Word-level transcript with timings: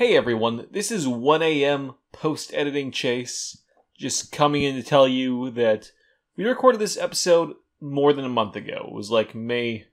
Hey 0.00 0.16
everyone, 0.16 0.66
this 0.70 0.90
is 0.90 1.06
1am 1.06 1.94
post 2.10 2.54
editing 2.54 2.90
chase. 2.90 3.58
Just 3.98 4.32
coming 4.32 4.62
in 4.62 4.74
to 4.76 4.82
tell 4.82 5.06
you 5.06 5.50
that 5.50 5.92
we 6.38 6.46
recorded 6.46 6.80
this 6.80 6.96
episode 6.96 7.52
more 7.82 8.14
than 8.14 8.24
a 8.24 8.30
month 8.30 8.56
ago. 8.56 8.86
It 8.88 8.94
was 8.94 9.10
like 9.10 9.34
May 9.34 9.88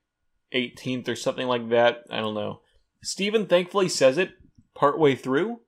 18th 0.55 1.09
or 1.09 1.17
something 1.17 1.45
like 1.45 1.67
that. 1.71 2.05
I 2.09 2.21
don't 2.21 2.35
know. 2.35 2.61
Steven 3.03 3.47
thankfully 3.47 3.89
says 3.89 4.17
it 4.17 4.31
partway 4.73 5.13
through, 5.13 5.59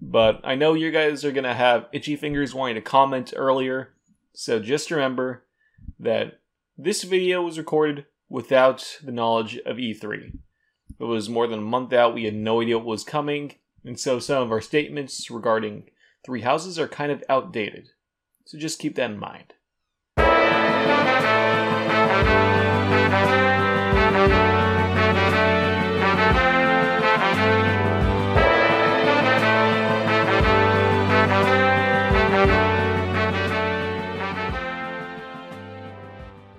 but 0.00 0.40
I 0.42 0.54
know 0.54 0.72
you 0.72 0.90
guys 0.90 1.22
are 1.22 1.30
going 1.30 1.44
to 1.44 1.52
have 1.52 1.84
itchy 1.92 2.16
fingers 2.16 2.54
wanting 2.54 2.76
to 2.76 2.80
comment 2.80 3.34
earlier. 3.36 3.90
So 4.32 4.58
just 4.58 4.90
remember 4.90 5.44
that 6.00 6.40
this 6.78 7.02
video 7.02 7.42
was 7.42 7.58
recorded 7.58 8.06
without 8.30 8.96
the 9.04 9.12
knowledge 9.12 9.58
of 9.66 9.76
E3. 9.76 10.32
It 10.98 11.04
was 11.04 11.28
more 11.28 11.46
than 11.46 11.58
a 11.58 11.62
month 11.62 11.92
out. 11.92 12.14
We 12.14 12.24
had 12.24 12.34
no 12.34 12.62
idea 12.62 12.78
what 12.78 12.86
was 12.86 13.04
coming. 13.04 13.52
And 13.86 14.00
so 14.00 14.18
some 14.18 14.42
of 14.42 14.50
our 14.50 14.60
statements 14.60 15.30
regarding 15.30 15.90
Three 16.24 16.40
Houses 16.40 16.76
are 16.76 16.88
kind 16.88 17.12
of 17.12 17.22
outdated. 17.28 17.90
So 18.44 18.58
just 18.58 18.80
keep 18.80 18.96
that 18.96 19.12
in 19.12 19.16
mind. 19.16 19.54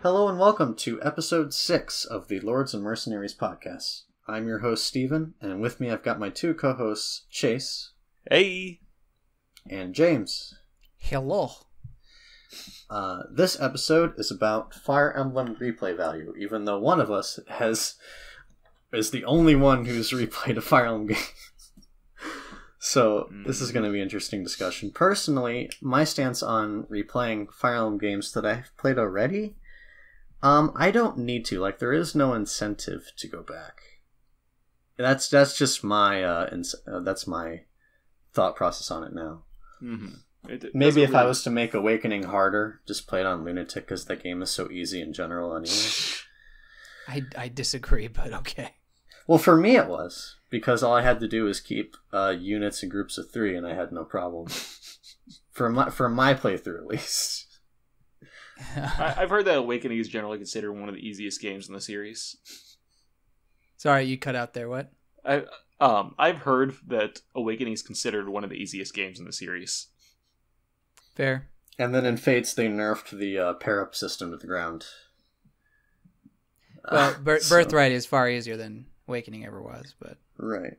Hello 0.01 0.29
and 0.29 0.39
welcome 0.39 0.75
to 0.75 1.03
episode 1.03 1.53
6 1.53 2.05
of 2.05 2.29
the 2.29 2.39
Lords 2.39 2.73
and 2.73 2.81
Mercenaries 2.81 3.35
podcast. 3.35 4.03
I'm 4.29 4.45
your 4.45 4.59
host, 4.59 4.85
Steven, 4.85 5.35
and 5.39 5.61
with 5.61 5.79
me 5.79 5.89
I've 5.89 6.03
got 6.03 6.19
my 6.19 6.29
two 6.29 6.53
co 6.53 6.73
hosts, 6.73 7.25
Chase 7.29 7.91
Hey! 8.29 8.81
and 9.69 9.95
James. 9.95 10.53
Hello. 10.97 11.51
Uh, 12.89 13.23
this 13.31 13.57
episode 13.61 14.13
is 14.17 14.29
about 14.29 14.73
Fire 14.73 15.13
Emblem 15.13 15.55
replay 15.55 15.95
value, 15.95 16.33
even 16.37 16.65
though 16.65 16.77
one 16.77 16.99
of 16.99 17.09
us 17.09 17.39
has 17.47 17.95
is 18.91 19.11
the 19.11 19.23
only 19.23 19.55
one 19.55 19.85
who's 19.85 20.11
replayed 20.11 20.57
a 20.57 20.61
Fire 20.61 20.87
Emblem 20.87 21.07
game. 21.07 21.17
so 22.79 23.29
this 23.45 23.61
is 23.61 23.71
going 23.71 23.85
to 23.85 23.91
be 23.91 23.99
an 23.99 24.03
interesting 24.03 24.43
discussion. 24.43 24.91
Personally, 24.91 25.69
my 25.81 26.03
stance 26.03 26.43
on 26.43 26.83
replaying 26.91 27.49
Fire 27.53 27.75
Emblem 27.75 27.97
games 27.97 28.33
that 28.33 28.45
I've 28.45 28.75
played 28.75 28.97
already, 28.97 29.55
um, 30.43 30.73
I 30.75 30.91
don't 30.91 31.17
need 31.17 31.45
to. 31.45 31.61
Like, 31.61 31.79
there 31.79 31.93
is 31.93 32.13
no 32.13 32.33
incentive 32.33 33.13
to 33.15 33.27
go 33.29 33.41
back. 33.41 33.79
That's 34.97 35.29
that's 35.29 35.57
just 35.57 35.83
my 35.83 36.23
uh, 36.23 36.49
ins- 36.51 36.75
uh 36.91 36.99
that's 37.01 37.27
my 37.27 37.61
thought 38.33 38.55
process 38.55 38.91
on 38.91 39.03
it 39.03 39.13
now. 39.13 39.43
Mm-hmm. 39.81 40.49
It, 40.49 40.63
it 40.63 40.75
Maybe 40.75 41.01
doesn't 41.01 41.03
if 41.03 41.15
I 41.15 41.25
was 41.25 41.43
to 41.43 41.49
make 41.49 41.73
Awakening 41.73 42.23
harder, 42.23 42.81
just 42.87 43.07
play 43.07 43.19
it 43.19 43.25
on 43.25 43.43
Lunatic 43.43 43.85
because 43.85 44.05
that 44.05 44.23
game 44.23 44.41
is 44.41 44.49
so 44.49 44.69
easy 44.71 45.01
in 45.01 45.13
general 45.13 45.55
anyway. 45.55 45.75
I, 47.07 47.23
I 47.37 47.47
disagree, 47.47 48.07
but 48.07 48.33
okay. 48.33 48.75
well, 49.27 49.37
for 49.37 49.55
me 49.55 49.77
it 49.77 49.87
was 49.87 50.35
because 50.49 50.83
all 50.83 50.93
I 50.93 51.03
had 51.03 51.19
to 51.21 51.27
do 51.27 51.45
was 51.45 51.59
keep 51.59 51.95
uh, 52.13 52.35
units 52.37 52.83
in 52.83 52.89
groups 52.89 53.17
of 53.17 53.31
three, 53.31 53.55
and 53.55 53.65
I 53.65 53.75
had 53.75 53.91
no 53.91 54.03
problem. 54.03 54.47
for 55.51 55.69
my 55.69 55.89
for 55.89 56.07
my 56.07 56.33
playthrough 56.33 56.79
at 56.79 56.87
least. 56.87 57.59
I, 58.75 59.15
I've 59.17 59.29
heard 59.29 59.45
that 59.45 59.57
Awakening 59.57 59.99
is 59.99 60.07
generally 60.07 60.37
considered 60.37 60.73
one 60.73 60.89
of 60.89 60.95
the 60.95 61.05
easiest 61.05 61.41
games 61.41 61.67
in 61.67 61.73
the 61.73 61.81
series. 61.81 62.37
Sorry, 63.77 64.03
you 64.05 64.17
cut 64.17 64.35
out 64.35 64.53
there. 64.53 64.67
What? 64.67 64.91
I 65.25 65.43
um 65.79 66.15
I've 66.17 66.39
heard 66.39 66.75
that 66.87 67.21
Awakening 67.35 67.73
is 67.73 67.81
considered 67.83 68.27
one 68.27 68.43
of 68.43 68.49
the 68.49 68.55
easiest 68.57 68.93
games 68.93 69.19
in 69.19 69.25
the 69.25 69.31
series. 69.33 69.87
Fair. 71.15 71.47
And 71.79 71.93
then 71.93 72.05
in 72.05 72.17
Fates, 72.17 72.53
they 72.53 72.67
nerfed 72.67 73.11
the 73.17 73.37
uh, 73.37 73.53
pair 73.53 73.81
up 73.83 73.93
system 73.93 74.31
to 74.31 74.37
the 74.37 74.47
ground. 74.47 74.85
Well, 76.91 77.11
Uh, 77.11 77.19
Bir- 77.19 77.39
so- 77.39 77.55
Birthright 77.55 77.91
is 77.91 78.05
far 78.05 78.29
easier 78.29 78.57
than 78.57 78.87
Awakening 79.07 79.45
ever 79.45 79.61
was, 79.61 79.93
but 79.99 80.17
Right. 80.37 80.77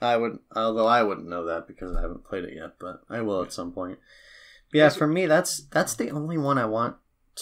I 0.00 0.16
would, 0.18 0.38
although 0.54 0.86
I 0.86 1.02
wouldn't 1.02 1.28
know 1.28 1.46
that 1.46 1.66
because 1.66 1.96
I 1.96 2.02
haven't 2.02 2.24
played 2.24 2.44
it 2.44 2.54
yet, 2.54 2.78
but 2.78 3.00
I 3.08 3.22
will 3.22 3.42
at 3.42 3.52
some 3.52 3.72
point. 3.72 3.98
But 4.70 4.78
yeah, 4.78 4.88
for 4.90 5.06
me, 5.06 5.24
that's 5.26 5.58
that's 5.68 5.94
the 5.94 6.10
only 6.10 6.36
one 6.36 6.58
I 6.58 6.66
want 6.66 6.96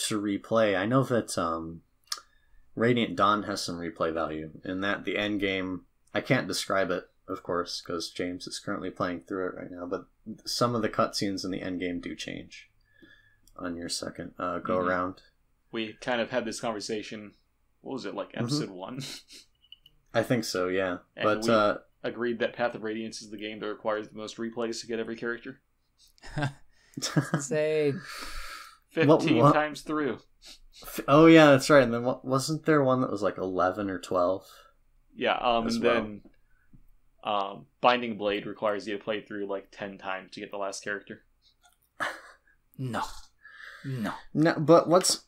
to 0.07 0.21
replay. 0.21 0.79
I 0.79 0.87
know 0.87 1.03
that 1.03 1.37
um, 1.37 1.83
Radiant 2.77 3.15
Dawn 3.17 3.45
has 3.45 3.63
some 3.63 3.79
replay 3.79 4.13
value, 4.13 4.51
in 4.65 4.81
that 4.81 5.05
the 5.05 5.17
end 5.17 5.41
game. 5.41 5.83
I 6.15 6.21
can't 6.21 6.49
describe 6.49 6.91
it, 6.91 7.09
of 7.29 7.43
course, 7.43 7.83
because 7.85 8.11
James 8.11 8.47
is 8.47 8.59
currently 8.59 8.91
playing 8.91 9.21
through 9.23 9.47
it 9.49 9.55
right 9.55 9.71
now. 9.71 9.87
But 9.87 10.07
some 10.45 10.75
of 10.75 10.83
the 10.83 10.89
cutscenes 10.89 11.45
in 11.45 11.51
the 11.51 11.63
end 11.63 11.81
game 11.81 12.01
do 12.01 12.15
change 12.17 12.71
on 13.57 13.77
your 13.77 13.89
second 13.89 14.33
uh, 14.39 14.59
go 14.59 14.79
Mhm. 14.79 14.87
around. 14.89 15.23
We 15.71 15.93
kind 16.01 16.21
of 16.21 16.31
had 16.31 16.45
this 16.45 16.61
conversation. 16.61 17.35
What 17.81 17.93
was 17.95 18.05
it 18.07 18.15
like? 18.15 18.31
Episode 18.35 18.71
one. 18.71 19.01
I 20.13 20.23
think 20.23 20.45
so, 20.45 20.69
yeah. 20.69 20.99
And 21.17 21.25
but 21.25 21.43
we- 21.45 21.51
uh, 21.53 21.77
Agreed 22.03 22.39
that 22.41 22.53
Path 22.55 22.75
of 22.75 22.83
Radiance 22.83 23.23
is 23.23 23.31
the 23.31 23.37
game 23.39 23.61
that 23.61 23.67
requires 23.69 24.09
the 24.09 24.17
most 24.19 24.37
replays 24.37 24.81
to 24.83 24.87
get 24.87 24.99
every 25.01 25.17
character. 25.17 25.61
say 27.41 27.93
Fifteen 28.91 29.39
what- 29.39 29.53
times 29.55 29.81
through. 29.81 30.19
Oh 31.09 31.27
yeah, 31.27 31.47
that's 31.47 31.71
right. 31.71 31.83
And 31.83 31.93
then 31.93 32.05
wasn't 32.23 32.65
there 32.67 32.83
one 32.83 33.01
that 33.01 33.11
was 33.11 33.23
like 33.23 33.39
eleven 33.39 33.91
or 33.91 33.99
twelve? 33.99 34.47
Yeah. 35.15 35.37
Um. 35.37 35.67
And 35.67 35.83
well. 35.83 35.95
then, 35.95 36.21
um, 37.23 37.67
Binding 37.81 38.17
Blade 38.17 38.47
requires 38.47 38.87
you 38.87 38.97
to 38.97 39.03
play 39.03 39.21
through 39.21 39.47
like 39.47 39.69
ten 39.71 39.99
times 39.99 40.33
to 40.33 40.41
get 40.41 40.51
the 40.51 40.57
last 40.59 40.83
character. 40.83 41.23
no, 42.79 43.03
no. 43.85 44.13
No, 44.33 44.55
but 44.59 44.89
what's 44.89 45.25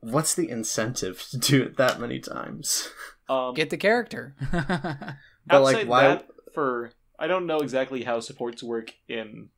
what's 0.00 0.34
the 0.34 0.48
incentive 0.48 1.22
to 1.30 1.38
do 1.38 1.62
it 1.62 1.76
that 1.76 2.00
many 2.00 2.20
times? 2.20 2.88
Um. 3.28 3.54
Get 3.54 3.70
the 3.70 3.76
character. 3.76 4.34
But 5.46 5.62
like, 5.62 5.86
why? 5.88 6.02
that, 6.08 6.26
for 6.52 6.90
I 7.18 7.26
don't 7.28 7.46
know 7.46 7.58
exactly 7.60 8.02
how 8.02 8.18
supports 8.18 8.60
work 8.62 8.92
in 9.08 9.50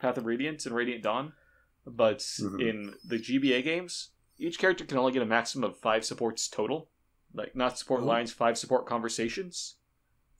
Path 0.00 0.16
of 0.18 0.24
Radiance 0.24 0.64
and 0.66 0.74
Radiant 0.74 1.02
Dawn, 1.02 1.32
but 1.86 2.20
Mhm. 2.20 2.60
in 2.60 2.94
the 3.04 3.18
GBA 3.18 3.62
games, 3.62 4.10
each 4.38 4.58
character 4.58 4.84
can 4.84 4.98
only 4.98 5.12
get 5.12 5.22
a 5.22 5.26
maximum 5.26 5.70
of 5.70 5.76
five 5.78 6.04
supports 6.04 6.48
total. 6.48 6.88
Like 7.34 7.54
not 7.56 7.78
support 7.78 8.02
Oh. 8.02 8.06
lines, 8.06 8.32
five 8.32 8.56
support 8.56 8.86
conversations. 8.86 9.76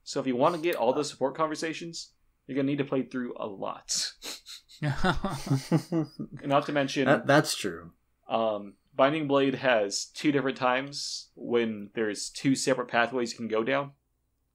So 0.04 0.20
if 0.20 0.26
you 0.26 0.36
want 0.36 0.54
to 0.54 0.60
get 0.60 0.76
all 0.76 0.92
the 0.92 1.04
support 1.04 1.34
conversations, 1.34 2.12
you're 2.46 2.56
gonna 2.56 2.66
need 2.66 2.78
to 2.78 2.84
play 2.84 3.02
through 3.02 3.34
a 3.38 3.46
lot. 3.46 4.12
not 6.44 6.66
to 6.66 6.72
mention, 6.72 7.06
that, 7.06 7.26
that's 7.26 7.54
true. 7.56 7.90
um, 8.28 8.74
Binding 8.94 9.26
Blade 9.26 9.56
has 9.56 10.06
two 10.06 10.32
different 10.32 10.56
times 10.56 11.28
when 11.34 11.90
there's 11.94 12.30
two 12.30 12.54
separate 12.54 12.88
pathways 12.88 13.32
you 13.32 13.36
can 13.36 13.48
go 13.48 13.62
down. 13.62 13.90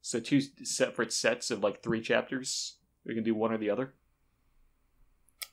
So 0.01 0.19
two 0.19 0.41
separate 0.63 1.13
sets 1.13 1.51
of 1.51 1.61
like 1.61 1.83
three 1.83 2.01
chapters. 2.01 2.77
We 3.05 3.13
can 3.13 3.23
do 3.23 3.35
one 3.35 3.51
or 3.51 3.57
the 3.59 3.69
other. 3.69 3.93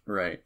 Right. 0.07 0.43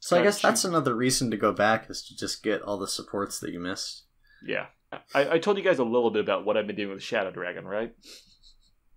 So 0.00 0.16
I 0.16 0.20
Gotta 0.20 0.28
guess 0.28 0.42
that's 0.42 0.64
another 0.64 0.94
reason 0.94 1.30
to 1.32 1.36
go 1.36 1.52
back 1.52 1.90
is 1.90 2.02
to 2.08 2.16
just 2.16 2.42
get 2.42 2.62
all 2.62 2.78
the 2.78 2.86
supports 2.88 3.40
that 3.40 3.52
you 3.52 3.58
missed. 3.60 4.04
Yeah. 4.46 4.66
I, 5.14 5.32
I 5.32 5.38
told 5.38 5.58
you 5.58 5.64
guys 5.64 5.78
a 5.78 5.84
little 5.84 6.10
bit 6.10 6.20
about 6.22 6.44
what 6.46 6.56
I've 6.56 6.66
been 6.66 6.76
doing 6.76 6.94
with 6.94 7.02
Shadow 7.02 7.30
Dragon, 7.30 7.66
right? 7.66 7.94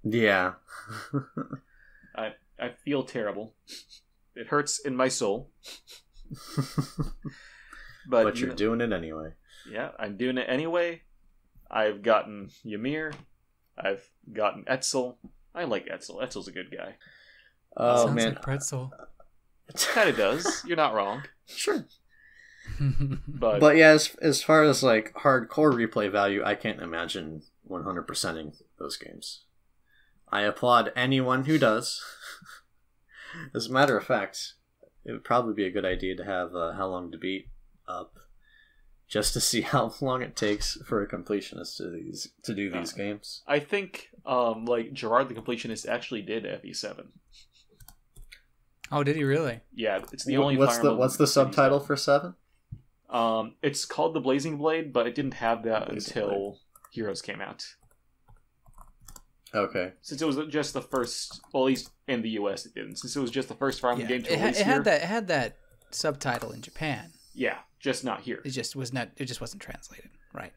Yeah. 0.03 0.53
I 2.15 2.33
I 2.59 2.69
feel 2.85 3.03
terrible. 3.03 3.55
It 4.35 4.47
hurts 4.47 4.79
in 4.79 4.95
my 4.95 5.07
soul. 5.09 5.51
But, 8.09 8.23
but 8.23 8.35
you 8.35 8.41
you're 8.41 8.49
know- 8.49 8.55
doing 8.55 8.81
it 8.81 8.91
anyway. 8.91 9.33
Yeah, 9.71 9.91
I'm 9.99 10.17
doing 10.17 10.37
it 10.39 10.47
anyway. 10.49 11.03
I've 11.69 12.01
gotten 12.01 12.49
Ymir. 12.65 13.13
I've 13.77 14.03
gotten 14.33 14.63
Etzel. 14.67 15.19
I 15.53 15.65
like 15.65 15.87
Etzel. 15.89 16.19
Etzel's 16.21 16.47
a 16.47 16.51
good 16.51 16.71
guy. 16.75 16.95
Oh 17.77 18.05
Sounds 18.05 18.15
man. 18.15 18.29
like 18.33 18.41
pretzel. 18.41 18.91
Kind 19.75 20.09
of 20.09 20.17
does. 20.17 20.63
You're 20.65 20.77
not 20.77 20.93
wrong. 20.93 21.23
sure. 21.47 21.85
But, 23.27 23.59
But 23.59 23.75
yeah, 23.75 23.89
as, 23.89 24.15
as 24.21 24.41
far 24.43 24.63
as 24.63 24.81
like 24.83 25.13
hardcore 25.13 25.73
replay 25.73 26.11
value, 26.11 26.43
I 26.43 26.55
can't 26.55 26.81
imagine 26.81 27.43
100%ing 27.69 28.53
those 28.79 28.97
games. 28.97 29.41
I 30.31 30.41
applaud 30.41 30.91
anyone 30.95 31.45
who 31.45 31.57
does. 31.57 32.01
as 33.55 33.67
a 33.67 33.71
matter 33.71 33.97
of 33.97 34.05
fact, 34.05 34.53
it 35.05 35.11
would 35.11 35.23
probably 35.23 35.53
be 35.53 35.65
a 35.65 35.71
good 35.71 35.85
idea 35.85 36.15
to 36.15 36.23
have 36.23 36.55
uh, 36.55 36.73
How 36.73 36.87
Long 36.87 37.11
to 37.11 37.17
Beat 37.17 37.49
up 37.87 38.13
just 39.07 39.33
to 39.33 39.41
see 39.41 39.61
how 39.73 39.93
long 39.99 40.21
it 40.21 40.35
takes 40.35 40.77
for 40.85 41.03
a 41.03 41.07
completionist 41.07 41.77
to 41.77 41.89
these 41.89 42.29
to 42.43 42.53
do 42.53 42.69
these 42.71 42.93
Uh, 42.93 42.97
games. 42.97 43.41
I 43.45 43.59
think 43.59 44.09
um 44.25 44.65
like 44.65 44.93
Jirard 44.93 45.27
the 45.27 45.33
completionist 45.35 45.87
actually 45.87 46.21
did 46.21 46.45
FE7. 46.45 47.07
Oh, 48.91 49.03
did 49.03 49.15
he 49.15 49.23
really? 49.23 49.61
Yeah, 49.73 49.99
it's 50.11 50.25
the 50.25 50.37
only 50.37 50.57
what's 50.57 50.73
Fire 50.75 50.83
the 50.83 50.87
Emblem 50.89 50.99
what's 50.99 51.17
the 51.17 51.27
subtitle 51.27 51.79
done. 51.79 51.87
for 51.87 51.95
seven? 51.95 52.35
Um 53.09 53.55
it's 53.61 53.85
called 53.85 54.13
The 54.13 54.19
Blazing 54.21 54.57
Blade, 54.57 54.93
but 54.93 55.07
it 55.07 55.15
didn't 55.15 55.35
have 55.35 55.63
that 55.63 55.87
Blazing 55.89 56.17
until 56.23 56.59
Heroes 56.91 57.21
came 57.21 57.41
out. 57.41 57.65
Okay. 59.53 59.91
Since 60.01 60.21
it 60.21 60.25
was 60.25 60.37
just 60.47 60.73
the 60.73 60.81
first, 60.81 61.41
well, 61.53 61.63
at 61.63 61.67
least 61.67 61.91
in 62.07 62.21
the 62.21 62.29
U.S. 62.31 62.65
it 62.65 62.73
didn't. 62.73 62.95
Since 62.97 63.15
it 63.15 63.19
was 63.19 63.31
just 63.31 63.49
the 63.49 63.53
first 63.55 63.81
Fire 63.81 63.93
Yeah, 63.97 64.03
Emblem 64.03 64.07
game 64.07 64.23
to 64.23 64.33
it, 64.33 64.39
ha- 64.39 64.45
release 64.45 64.59
it 64.61 64.65
here. 64.65 64.73
had 64.75 64.83
that 64.85 65.01
it 65.01 65.07
had 65.07 65.27
that 65.27 65.57
subtitle 65.89 66.51
in 66.51 66.61
Japan. 66.61 67.11
Yeah, 67.33 67.57
just 67.79 68.05
not 68.05 68.21
here. 68.21 68.41
It 68.45 68.51
just 68.51 68.75
was 68.77 68.93
not. 68.93 69.09
It 69.17 69.25
just 69.25 69.41
wasn't 69.41 69.61
translated. 69.61 70.09
Right. 70.33 70.53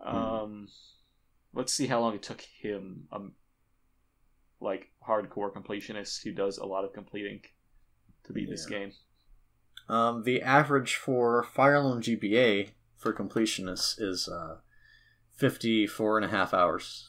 Um, 0.00 0.66
let's 1.54 1.72
see 1.72 1.86
how 1.86 2.00
long 2.00 2.14
it 2.16 2.22
took 2.24 2.40
him, 2.40 3.06
um, 3.12 3.34
like 4.62 4.88
hardcore 5.06 5.52
completionist 5.52 6.22
who 6.22 6.32
does 6.32 6.58
a 6.58 6.64
lot 6.66 6.84
of 6.84 6.92
completing, 6.92 7.40
to 8.24 8.32
beat 8.32 8.48
this 8.48 8.66
game. 8.66 8.92
Um, 9.88 10.22
the 10.22 10.40
average 10.42 10.94
for 10.94 11.42
Fire 11.42 11.76
Emblem 11.76 12.00
GBA 12.00 12.70
for 12.96 13.12
completionists 13.12 14.00
is 14.00 14.28
uh, 14.28 14.58
54 15.36 16.18
and 16.18 16.24
a 16.26 16.28
half 16.28 16.54
hours. 16.54 17.08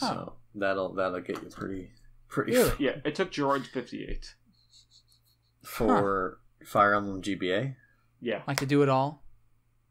Huh. 0.00 0.08
So 0.08 0.32
that'll 0.54 0.92
that'll 0.94 1.20
get 1.20 1.40
you 1.42 1.48
pretty 1.50 1.90
pretty 2.28 2.52
Really? 2.52 2.72
Yeah, 2.80 2.96
it 3.04 3.14
took 3.14 3.30
George 3.30 3.68
fifty-eight. 3.68 4.34
for 5.62 6.40
Fire 6.64 6.94
Emblem 6.94 7.22
GBA. 7.22 7.76
Yeah, 8.20 8.42
Like 8.48 8.56
to 8.58 8.66
do 8.66 8.82
it 8.82 8.88
all. 8.88 9.22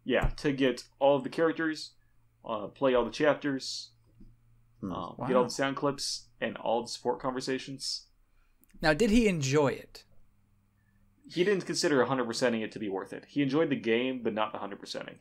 yeah, 0.04 0.30
to 0.38 0.51
get 0.51 0.83
all 1.00 1.15
of 1.15 1.24
the 1.24 1.30
characters, 1.30 1.92
uh, 2.44 2.68
play 2.68 2.94
all 2.95 3.06
the 3.06 3.12
chapters. 3.12 3.92
Um, 4.92 5.16
Wow. 5.18 5.26
get 5.28 5.36
all 5.36 5.44
the 5.46 5.50
sound 5.50 5.76
clips, 5.76 6.28
and 6.42 6.58
all 6.58 6.82
the 6.84 6.88
support 6.90 7.20
conversations. 7.20 8.08
Now, 8.82 8.94
did 8.94 9.10
he 9.12 9.28
enjoy 9.28 9.68
it? 9.70 10.04
He 11.30 11.44
didn't 11.44 11.66
consider 11.66 12.04
100%ing 12.06 12.62
it 12.62 12.72
to 12.74 12.80
be 12.80 12.90
worth 12.90 13.14
it. 13.14 13.26
He 13.30 13.42
enjoyed 13.42 13.70
the 13.70 13.76
game, 13.78 14.22
but 14.24 14.34
not 14.34 14.52
the 14.52 14.60
100%ing. 14.60 15.20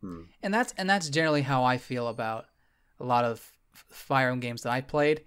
Hmm. 0.00 0.22
and 0.42 0.52
that's 0.52 0.74
and 0.76 0.90
that's 0.90 1.08
generally 1.08 1.42
how 1.42 1.62
I 1.62 1.78
feel 1.78 2.08
about 2.08 2.46
a 2.98 3.04
lot 3.04 3.24
of 3.24 3.38
F- 3.72 3.84
Fire 3.88 4.26
Emblem 4.30 4.40
games 4.40 4.62
that 4.62 4.72
I 4.72 4.80
played. 4.80 5.22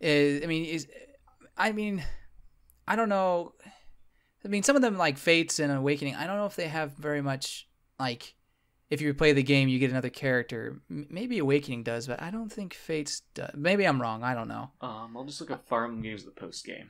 Is 0.00 0.42
I 0.42 0.46
mean 0.48 0.64
is 0.64 0.88
I 1.56 1.70
mean 1.70 2.02
I 2.88 2.96
don't 2.96 3.08
know. 3.08 3.52
I 4.44 4.48
mean 4.48 4.64
some 4.64 4.74
of 4.74 4.82
them 4.82 4.96
like 4.98 5.16
Fates 5.16 5.60
and 5.60 5.70
Awakening. 5.72 6.16
I 6.16 6.26
don't 6.26 6.38
know 6.38 6.46
if 6.46 6.56
they 6.56 6.66
have 6.66 6.92
very 6.94 7.22
much 7.22 7.68
like 8.00 8.34
if 8.90 9.00
you 9.00 9.12
play 9.14 9.32
the 9.32 9.42
game 9.42 9.68
you 9.68 9.78
get 9.78 9.90
another 9.90 10.10
character. 10.10 10.80
Maybe 10.88 11.38
Awakening 11.38 11.82
does, 11.82 12.06
but 12.06 12.22
I 12.22 12.30
don't 12.30 12.52
think 12.52 12.74
Fates 12.74 13.22
does. 13.34 13.50
Maybe 13.54 13.84
I'm 13.84 14.00
wrong. 14.00 14.22
I 14.22 14.34
don't 14.34 14.48
know. 14.48 14.70
Um, 14.80 15.16
I'll 15.16 15.24
just 15.24 15.40
look 15.40 15.50
at 15.50 15.66
Fire 15.66 15.84
Emblem 15.84 16.02
games 16.02 16.24
the 16.24 16.30
post 16.30 16.64
game. 16.64 16.88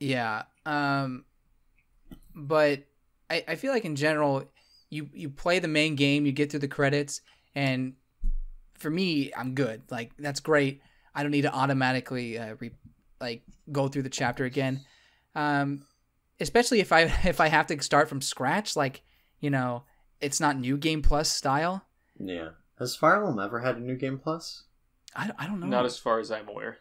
Yeah. 0.00 0.44
Um 0.66 1.24
but 2.34 2.84
I, 3.28 3.44
I 3.48 3.54
feel 3.56 3.72
like 3.72 3.84
in 3.84 3.96
general 3.96 4.44
you 4.90 5.08
you 5.12 5.28
play 5.30 5.58
the 5.58 5.68
main 5.68 5.96
game, 5.96 6.26
you 6.26 6.32
get 6.32 6.50
through 6.50 6.60
the 6.60 6.68
credits 6.68 7.20
and 7.54 7.94
for 8.78 8.90
me 8.90 9.32
I'm 9.36 9.54
good. 9.54 9.82
Like 9.90 10.12
that's 10.18 10.40
great. 10.40 10.82
I 11.14 11.22
don't 11.22 11.32
need 11.32 11.42
to 11.42 11.52
automatically 11.52 12.38
uh, 12.38 12.54
re- 12.60 12.70
like 13.20 13.42
go 13.72 13.88
through 13.88 14.02
the 14.02 14.10
chapter 14.10 14.44
again. 14.44 14.84
Um 15.34 15.86
especially 16.40 16.80
if 16.80 16.92
I 16.92 17.02
if 17.24 17.40
I 17.40 17.48
have 17.48 17.66
to 17.68 17.82
start 17.82 18.08
from 18.08 18.20
scratch 18.20 18.76
like, 18.76 19.02
you 19.40 19.50
know, 19.50 19.84
it's 20.20 20.40
not 20.40 20.58
new 20.58 20.76
game 20.76 21.02
plus 21.02 21.30
style. 21.30 21.84
Yeah. 22.18 22.50
Has 22.78 22.96
Fire 22.96 23.16
Emblem 23.16 23.38
ever 23.38 23.60
had 23.60 23.76
a 23.76 23.80
new 23.80 23.96
game 23.96 24.18
plus? 24.18 24.64
I, 25.16 25.30
I 25.38 25.46
don't 25.46 25.60
know. 25.60 25.66
Not 25.66 25.84
as 25.86 25.98
far 25.98 26.18
as 26.20 26.30
I'm 26.30 26.48
aware. 26.48 26.78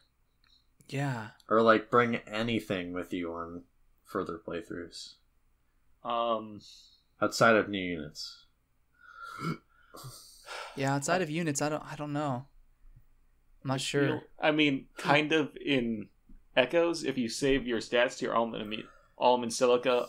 yeah. 0.90 1.30
Or 1.50 1.62
like 1.62 1.90
bring 1.90 2.18
anything 2.28 2.94
with 2.94 3.14
you 3.14 3.34
on 3.34 3.64
further 4.06 4.40
playthroughs 4.46 5.14
Um, 6.04 6.62
outside 7.22 7.56
of 7.56 7.70
new 7.70 7.80
units? 7.84 8.46
Yeah, 10.76 10.96
outside 10.96 11.22
of 11.22 11.30
units, 11.30 11.62
I 11.62 11.70
don't 11.70 11.84
I 11.92 11.96
don't 11.96 12.14
know. 12.14 12.46
I'm 13.64 13.68
not 13.68 13.82
sure. 13.82 14.22
I 14.40 14.52
mean, 14.52 14.86
kind 14.98 15.32
of 15.34 15.50
in 15.64 16.08
Echoes, 16.56 17.04
if 17.04 17.18
you 17.18 17.30
save 17.30 17.68
your 17.68 17.80
stats 17.80 18.18
to 18.20 18.26
your 18.26 18.36
Almond, 18.36 18.64
Ami- 18.64 18.86
Alm 19.18 19.44
and 19.44 19.52
Celica 19.52 20.08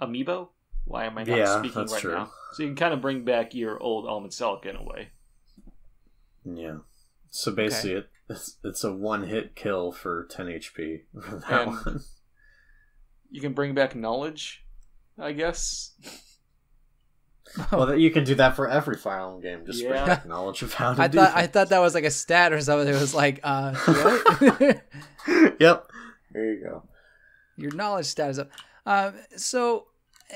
amiibo, 0.00 0.48
why 0.84 1.04
am 1.06 1.16
I 1.18 1.24
not 1.24 1.36
Yeah, 1.38 1.58
speaking 1.58 1.80
that's 1.80 1.92
right 1.92 2.00
true. 2.02 2.14
now? 2.14 2.30
So 2.52 2.62
you 2.62 2.68
can 2.70 2.76
kind 2.76 2.94
of 2.94 3.00
bring 3.00 3.24
back 3.24 3.54
your 3.54 3.82
old 3.82 4.06
Alm 4.06 4.24
and 4.24 4.32
Celica 4.32 4.66
in 4.66 4.76
a 4.76 4.82
way. 4.82 5.08
Yeah. 6.44 6.78
So 7.30 7.52
basically, 7.52 7.92
it, 7.94 8.08
it's 8.28 8.58
it's 8.62 8.84
a 8.84 8.92
one 8.92 9.24
hit 9.26 9.56
kill 9.56 9.90
for 9.92 10.26
10 10.30 10.46
HP. 10.46 11.00
for 11.20 11.36
that 11.36 11.62
And- 11.62 11.70
one. 11.72 12.00
You 13.30 13.40
can 13.40 13.52
bring 13.52 13.74
back 13.74 13.96
knowledge, 13.96 14.64
I 15.18 15.32
guess. 15.32 15.90
well, 17.72 17.98
you 17.98 18.12
can 18.12 18.22
do 18.22 18.36
that 18.36 18.54
for 18.54 18.68
every 18.68 18.96
Fire 18.96 19.18
Emblem 19.22 19.40
game. 19.40 19.66
Just 19.66 19.80
bring 19.82 19.92
Yeah. 19.94 20.06
back 20.06 20.26
knowledge 20.26 20.62
of 20.62 20.72
how 20.74 20.94
to 20.94 21.02
I 21.02 21.08
do 21.08 21.18
thought 21.18 21.32
I 21.36 21.48
thought 21.48 21.68
that 21.70 21.80
was 21.80 21.94
like 21.96 22.04
a 22.04 22.12
stat 22.12 22.52
or 22.52 22.60
something. 22.60 22.86
It 22.86 22.92
was 23.00 23.12
like, 23.12 23.40
uh, 23.42 23.74
yep. 25.58 25.86
There 26.30 26.52
you 26.52 26.60
go. 26.64 26.84
your 27.56 27.72
knowledge 27.74 28.06
stat 28.06 28.30
is 28.30 28.38
up. 28.38 28.50
Um, 28.86 29.14
so, 29.36 29.86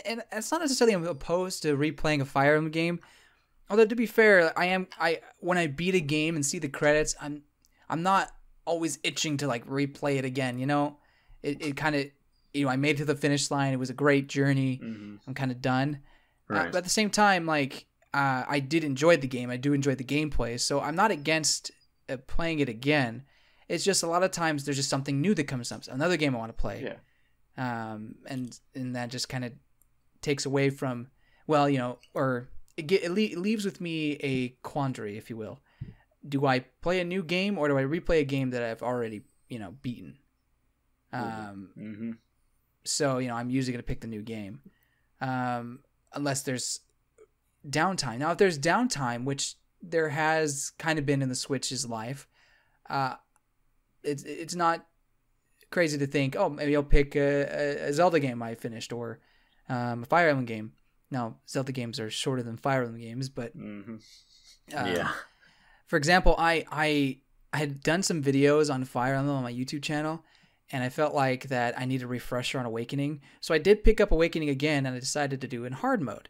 and 0.05 0.23
it's 0.33 0.51
not 0.51 0.61
necessarily 0.61 0.95
I'm 0.95 1.07
opposed 1.07 1.63
to 1.63 1.77
replaying 1.77 2.21
a 2.21 2.25
Fire 2.25 2.55
Emblem 2.57 2.71
game. 2.73 3.01
Although 3.71 3.87
to 3.87 3.97
be 3.97 4.07
fair, 4.07 4.53
I 4.59 4.67
am 4.67 4.87
I 4.99 5.21
when 5.41 5.59
I 5.59 5.67
beat 5.67 5.95
a 5.95 6.01
game 6.01 6.37
and 6.37 6.45
see 6.45 6.59
the 6.59 6.69
credits, 6.69 7.15
I'm 7.21 7.43
I'm 7.89 8.03
not 8.03 8.31
always 8.65 8.99
itching 9.03 9.37
to 9.39 9.47
like 9.47 9.67
replay 9.67 10.17
it 10.17 10.25
again. 10.25 10.59
You 10.59 10.67
know, 10.67 10.99
it 11.43 11.61
it 11.63 11.77
kind 11.77 11.95
of 11.97 12.07
you 12.55 12.65
know 12.65 12.71
I 12.71 12.77
made 12.77 12.97
it 12.97 12.99
to 12.99 13.05
the 13.05 13.15
finish 13.17 13.51
line. 13.51 13.73
It 13.73 13.79
was 13.79 13.91
a 13.91 13.95
great 13.95 14.29
journey. 14.29 14.77
hmm 14.77 15.17
I'm 15.27 15.35
kind 15.35 15.51
of 15.51 15.61
done. 15.61 16.01
Uh, 16.51 16.65
but 16.73 16.77
at 16.77 16.85
the 16.85 16.91
same 16.91 17.11
time, 17.11 17.45
like 17.45 17.85
uh, 18.15 18.45
I 18.49 18.61
did 18.61 18.83
enjoy 18.85 19.19
the 19.19 19.27
game. 19.29 19.51
I 19.51 19.59
do 19.59 19.75
enjoy 19.75 19.95
the 19.95 20.05
gameplay, 20.05 20.59
so 20.59 20.81
I'm 20.81 20.97
not 20.97 21.11
against 21.11 21.71
uh, 22.09 22.17
playing 22.27 22.61
it 22.61 22.71
again. 22.71 23.25
It's 23.69 23.85
just 23.85 24.03
a 24.03 24.07
lot 24.07 24.23
of 24.23 24.31
times 24.31 24.65
there's 24.65 24.79
just 24.79 24.89
something 24.89 25.21
new 25.21 25.35
that 25.35 25.45
comes 25.45 25.71
up, 25.71 25.83
another 25.91 26.17
game 26.17 26.35
I 26.35 26.39
want 26.39 26.49
to 26.57 26.59
play, 26.59 26.83
Yeah. 27.59 27.93
um, 27.93 28.15
and 28.27 28.59
and 28.75 28.97
that 28.97 29.11
just 29.11 29.29
kind 29.29 29.45
of 29.45 29.53
takes 30.23 30.47
away 30.47 30.71
from, 30.71 31.09
well, 31.47 31.69
you 31.69 31.79
know, 31.79 31.99
or 32.15 32.49
it, 32.77 32.87
get, 32.87 33.03
it, 33.05 33.11
le- 33.11 33.21
it 33.21 33.39
leaves 33.39 33.65
with 33.65 33.81
me 33.81 34.13
a 34.21 34.49
quandary, 34.63 35.17
if 35.17 35.31
you 35.31 35.37
will. 35.37 35.61
Do 36.29 36.47
I 36.47 36.61
play 36.83 37.01
a 37.01 37.05
new 37.05 37.23
game 37.23 37.59
or 37.59 37.69
do 37.69 37.79
I 37.79 37.83
replay 37.83 38.21
a 38.21 38.25
game 38.25 38.51
that 38.51 38.63
I've 38.63 38.83
already, 38.83 39.23
you 39.49 39.59
know, 39.59 39.75
beaten? 39.83 40.19
Um, 41.13 41.71
hmm 41.75 42.11
so 42.85 43.19
you 43.19 43.29
know 43.29 43.35
i'm 43.35 43.51
usually 43.51 43.73
going 43.73 43.83
to 43.83 43.87
pick 43.87 44.01
the 44.01 44.07
new 44.07 44.23
game 44.23 44.61
um, 45.21 45.81
unless 46.15 46.43
there's 46.43 46.81
downtime 47.69 48.19
now 48.19 48.31
if 48.31 48.39
there's 48.39 48.59
downtime 48.59 49.25
which 49.25 49.57
there 49.83 50.09
has 50.09 50.71
kind 50.79 50.99
of 50.99 51.05
been 51.05 51.21
in 51.21 51.29
the 51.29 51.35
switch's 51.35 51.87
life 51.87 52.27
uh, 52.89 53.15
it's 54.03 54.23
it's 54.23 54.55
not 54.55 54.87
crazy 55.71 55.99
to 55.99 56.07
think 56.07 56.35
oh 56.37 56.49
maybe 56.49 56.75
i'll 56.75 56.83
pick 56.83 57.15
a, 57.15 57.89
a 57.89 57.93
zelda 57.93 58.19
game 58.21 58.43
i 58.43 58.55
finished 58.55 58.93
or 58.93 59.21
um, 59.69 60.03
a 60.03 60.07
fire 60.07 60.29
emblem 60.29 60.47
game 60.47 60.73
now 61.11 61.37
zelda 61.49 61.73
games 61.73 61.99
are 61.99 62.11
shorter 62.11 62.43
than 62.43 62.57
fire 62.57 62.83
emblem 62.83 63.01
games 63.01 63.29
but 63.29 63.53
hmm 63.53 63.97
uh, 64.75 64.85
yeah. 64.87 65.11
for 65.87 65.97
example, 65.97 66.35
I 66.39 66.65
I 66.71 67.19
I 67.53 67.59
had 67.59 67.83
done 67.83 68.03
some 68.03 68.23
videos 68.23 68.73
on 68.73 68.85
Fire 68.85 69.15
Emblem 69.15 69.37
on 69.37 69.43
my 69.43 69.53
YouTube 69.53 69.83
channel, 69.83 70.23
and 70.71 70.83
I 70.83 70.89
felt 70.89 71.15
like 71.15 71.49
that 71.49 71.79
I 71.79 71.85
needed 71.85 72.05
a 72.05 72.09
refresher 72.09 72.59
on 72.59 72.67
Awakening. 72.67 73.21
So 73.41 73.55
I 73.55 73.59
did 73.59 73.85
pick 73.85 74.01
up 74.01 74.13
Awakening 74.13 74.51
again, 74.51 74.87
and 74.87 74.95
I 74.95 75.01
decided 75.01 75.41
to 75.41 75.49
do 75.49 75.65
it 75.65 75.69
in 75.69 75.73
hard 75.73 76.03
mode. 76.03 76.29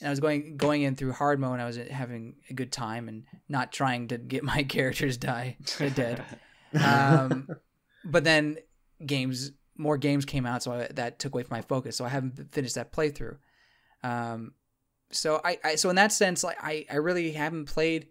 And 0.00 0.08
I 0.08 0.10
was 0.10 0.20
going 0.20 0.56
going 0.56 0.82
in 0.82 0.96
through 0.96 1.12
hard 1.12 1.38
mode, 1.40 1.54
and 1.54 1.62
I 1.62 1.66
was 1.66 1.76
having 1.76 2.36
a 2.50 2.54
good 2.54 2.72
time, 2.72 3.08
and 3.08 3.24
not 3.48 3.72
trying 3.72 4.08
to 4.08 4.18
get 4.18 4.42
my 4.42 4.62
characters 4.68 5.16
die 5.16 5.56
dead. 5.94 6.24
Um, 6.84 7.48
but 8.04 8.24
then 8.24 8.58
games, 9.06 9.52
more 9.78 9.96
games 9.96 10.24
came 10.24 10.44
out, 10.44 10.62
so 10.62 10.72
I, 10.72 10.88
that 10.94 11.18
took 11.18 11.32
away 11.32 11.44
from 11.44 11.56
my 11.56 11.62
focus. 11.62 11.96
So 11.96 12.04
I 12.04 12.08
haven't 12.08 12.52
finished 12.52 12.74
that 12.74 12.92
playthrough. 12.92 13.36
Um, 14.02 14.52
so 15.10 15.40
I, 15.44 15.58
I 15.64 15.74
so 15.76 15.88
in 15.88 15.96
that 15.96 16.12
sense, 16.12 16.44
like 16.44 16.58
I, 16.62 16.84
I 16.90 16.96
really 16.96 17.32
haven't 17.32 17.66
played, 17.66 18.08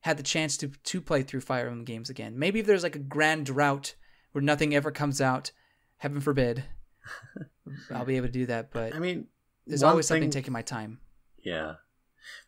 had 0.00 0.16
the 0.16 0.22
chance 0.22 0.56
to 0.58 0.68
to 0.68 1.00
play 1.00 1.22
through 1.22 1.40
Fire 1.40 1.68
Emblem 1.68 1.84
games 1.84 2.10
again. 2.10 2.38
Maybe 2.38 2.60
if 2.60 2.66
there's 2.66 2.82
like 2.82 2.96
a 2.96 3.00
grand 3.00 3.46
drought 3.46 3.94
where 4.32 4.42
nothing 4.42 4.74
ever 4.74 4.90
comes 4.90 5.20
out, 5.20 5.52
heaven 5.96 6.20
forbid, 6.20 6.64
I'll 7.94 8.04
be 8.04 8.16
able 8.16 8.26
to 8.26 8.32
do 8.32 8.46
that. 8.46 8.70
But 8.72 8.94
I 8.94 8.98
mean, 8.98 9.28
there's 9.66 9.82
always 9.82 10.06
something 10.06 10.24
thing- 10.24 10.30
taking 10.30 10.52
my 10.52 10.62
time. 10.62 11.00
Yeah. 11.42 11.74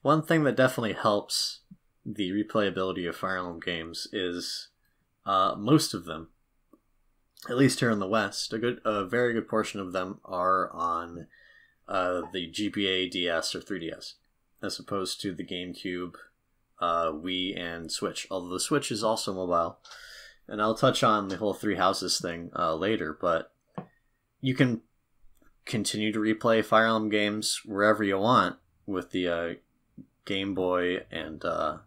One 0.02 0.22
thing 0.22 0.44
that 0.44 0.56
definitely 0.56 0.92
helps 0.92 1.60
the 2.04 2.30
replayability 2.30 3.08
of 3.08 3.16
Fire 3.16 3.38
Emblem 3.38 3.60
games 3.60 4.08
is 4.12 4.68
uh, 5.24 5.54
most 5.56 5.94
of 5.94 6.04
them, 6.04 6.28
at 7.48 7.56
least 7.56 7.80
here 7.80 7.90
in 7.90 7.98
the 8.00 8.06
West, 8.08 8.52
a 8.52 8.58
good, 8.58 8.80
a 8.84 9.04
very 9.04 9.32
good 9.32 9.48
portion 9.48 9.80
of 9.80 9.92
them 9.92 10.20
are 10.24 10.70
on 10.72 11.26
uh, 11.88 12.22
the 12.32 12.50
GBA 12.50 13.10
DS 13.10 13.54
or 13.54 13.60
3DS, 13.60 14.14
as 14.62 14.78
opposed 14.78 15.20
to 15.22 15.32
the 15.34 15.44
GameCube, 15.44 16.14
uh, 16.80 17.06
Wii, 17.12 17.58
and 17.58 17.90
Switch. 17.90 18.26
Although 18.30 18.52
the 18.54 18.60
Switch 18.60 18.90
is 18.92 19.02
also 19.02 19.32
mobile, 19.32 19.78
and 20.46 20.60
I'll 20.60 20.74
touch 20.74 21.02
on 21.02 21.28
the 21.28 21.36
whole 21.38 21.54
three 21.54 21.76
houses 21.76 22.20
thing 22.20 22.50
uh, 22.56 22.74
later. 22.74 23.16
But 23.18 23.52
you 24.40 24.54
can 24.54 24.82
continue 25.64 26.12
to 26.12 26.18
replay 26.18 26.64
Fire 26.64 26.86
Emblem 26.86 27.08
games 27.08 27.62
wherever 27.64 28.02
you 28.02 28.18
want 28.18 28.56
with 28.86 29.10
the 29.12 29.28
uh, 29.28 29.48
Game 30.24 30.54
Boy 30.54 31.04
and 31.10 31.44
uh, 31.44 31.78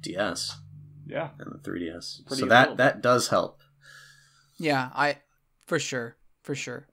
DS 0.00 0.56
Yeah. 1.06 1.30
and 1.38 1.52
the 1.52 1.58
3DS. 1.70 2.26
Pretty 2.26 2.40
so 2.42 2.46
that 2.46 2.62
available. 2.72 2.76
that 2.76 3.00
does 3.02 3.28
help. 3.28 3.59
Yeah, 4.60 4.90
I 4.94 5.16
for 5.66 5.78
sure, 5.78 6.16
for 6.42 6.54
sure 6.54 6.86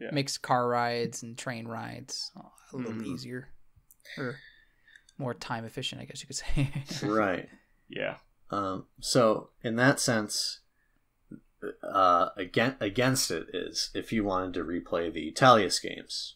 Yeah. 0.00 0.10
makes 0.12 0.38
car 0.38 0.66
rides 0.68 1.22
and 1.22 1.36
train 1.38 1.68
rides 1.68 2.30
a 2.72 2.76
little 2.76 2.92
Mhm. 2.92 3.06
easier 3.06 3.48
or 4.18 4.38
more 5.18 5.34
time 5.34 5.64
efficient, 5.64 6.00
I 6.00 6.04
guess 6.06 6.20
you 6.22 6.26
could 6.26 6.36
say. 6.36 6.72
right. 7.06 7.48
Yeah. 7.88 8.16
Um, 8.50 8.86
so 9.00 9.50
in 9.62 9.76
that 9.76 10.00
sense, 10.00 10.60
uh, 11.82 12.30
again, 12.36 12.76
against 12.80 13.30
it 13.30 13.48
is 13.54 13.90
if 13.94 14.12
you 14.12 14.24
wanted 14.24 14.54
to 14.54 14.64
replay 14.64 15.12
the 15.12 15.30
Tellius 15.32 15.80
games, 15.80 16.34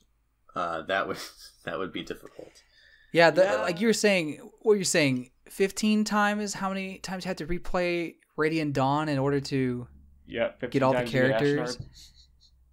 uh, 0.54 0.82
that 0.82 1.08
would 1.08 1.18
that 1.64 1.78
would 1.78 1.92
be 1.92 2.02
difficult. 2.02 2.62
yeah, 3.12 3.30
the, 3.30 3.42
Yeah. 3.42 3.62
like 3.62 3.80
you 3.80 3.86
were 3.88 3.92
saying, 3.92 4.38
what 4.60 4.74
you're 4.74 4.84
saying, 4.84 5.30
15 5.48 6.04
times 6.04 6.54
how 6.54 6.68
many 6.68 6.98
times 6.98 7.24
you 7.24 7.28
had 7.28 7.38
to 7.38 7.46
replay 7.46 8.14
Radiant 8.36 8.72
Dawn 8.72 9.08
in 9.08 9.18
order 9.18 9.40
to 9.40 9.86
Yeah. 10.26 10.52
Get 10.70 10.82
all 10.82 10.92
the 10.92 10.98
times 11.00 11.12
you 11.12 11.20
get 11.20 11.38
characters. 11.38 11.78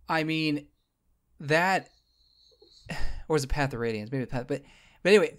I 0.07 0.23
mean, 0.23 0.67
that 1.39 1.89
or 2.89 3.33
was 3.33 3.43
it 3.43 3.49
Path 3.49 3.73
of 3.73 3.79
Radiance? 3.79 4.11
Maybe 4.11 4.25
Path, 4.25 4.45
but 4.47 4.61
but 5.03 5.09
anyway, 5.09 5.37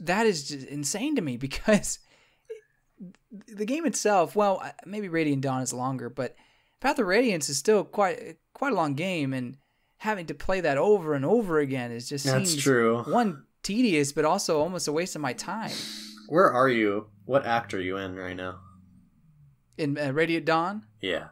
that 0.00 0.26
is 0.26 0.48
just 0.48 0.66
insane 0.66 1.16
to 1.16 1.22
me 1.22 1.36
because 1.46 1.98
the 3.48 3.66
game 3.66 3.86
itself. 3.86 4.34
Well, 4.34 4.62
maybe 4.84 5.08
Radiant 5.08 5.42
Dawn 5.42 5.62
is 5.62 5.72
longer, 5.72 6.08
but 6.08 6.34
Path 6.80 6.98
of 6.98 7.06
Radiance 7.06 7.48
is 7.48 7.58
still 7.58 7.84
quite 7.84 8.38
quite 8.54 8.72
a 8.72 8.76
long 8.76 8.94
game, 8.94 9.32
and 9.32 9.56
having 9.98 10.26
to 10.26 10.34
play 10.34 10.60
that 10.60 10.78
over 10.78 11.14
and 11.14 11.24
over 11.24 11.58
again 11.58 11.90
is 11.90 12.08
just 12.08 12.24
That's 12.24 12.50
seems 12.50 12.62
true. 12.62 13.02
one 13.04 13.44
tedious, 13.62 14.12
but 14.12 14.24
also 14.24 14.60
almost 14.60 14.88
a 14.88 14.92
waste 14.92 15.16
of 15.16 15.22
my 15.22 15.32
time. 15.32 15.72
Where 16.28 16.52
are 16.52 16.68
you? 16.68 17.06
What 17.24 17.46
act 17.46 17.74
are 17.74 17.80
you 17.80 17.96
in 17.96 18.16
right 18.16 18.36
now? 18.36 18.60
In 19.78 19.98
uh, 19.98 20.12
Radiant 20.12 20.46
Dawn, 20.46 20.84
Yeah, 21.00 21.28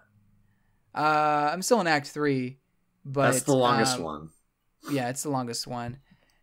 uh, 0.94 1.50
I'm 1.52 1.62
still 1.62 1.80
in 1.80 1.86
Act 1.86 2.08
Three, 2.08 2.58
but 3.04 3.32
that's 3.32 3.44
the 3.44 3.56
longest 3.56 3.96
um, 3.96 4.02
one. 4.02 4.28
Yeah, 4.90 5.08
it's 5.08 5.22
the 5.22 5.30
longest 5.30 5.66
one. 5.66 5.98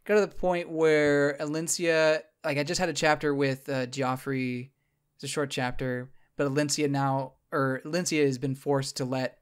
Got 0.05 0.15
to 0.15 0.22
the 0.22 0.27
point 0.27 0.70
where 0.70 1.38
Elincia, 1.39 2.22
like 2.43 2.58
I 2.58 2.63
just 2.63 2.79
had 2.79 2.89
a 2.89 2.93
chapter 2.93 3.36
with 3.36 3.70
uh, 3.70 3.86
Geoffrey. 3.86 4.72
It's 5.15 5.24
a 5.24 5.27
short 5.27 5.51
chapter, 5.51 6.10
but 6.38 6.48
Elincia 6.48 6.89
now, 6.89 7.34
or 7.51 7.81
Elincia 7.86 8.25
has 8.25 8.39
been 8.39 8.55
forced 8.55 8.98
to 8.98 9.05
let 9.05 9.38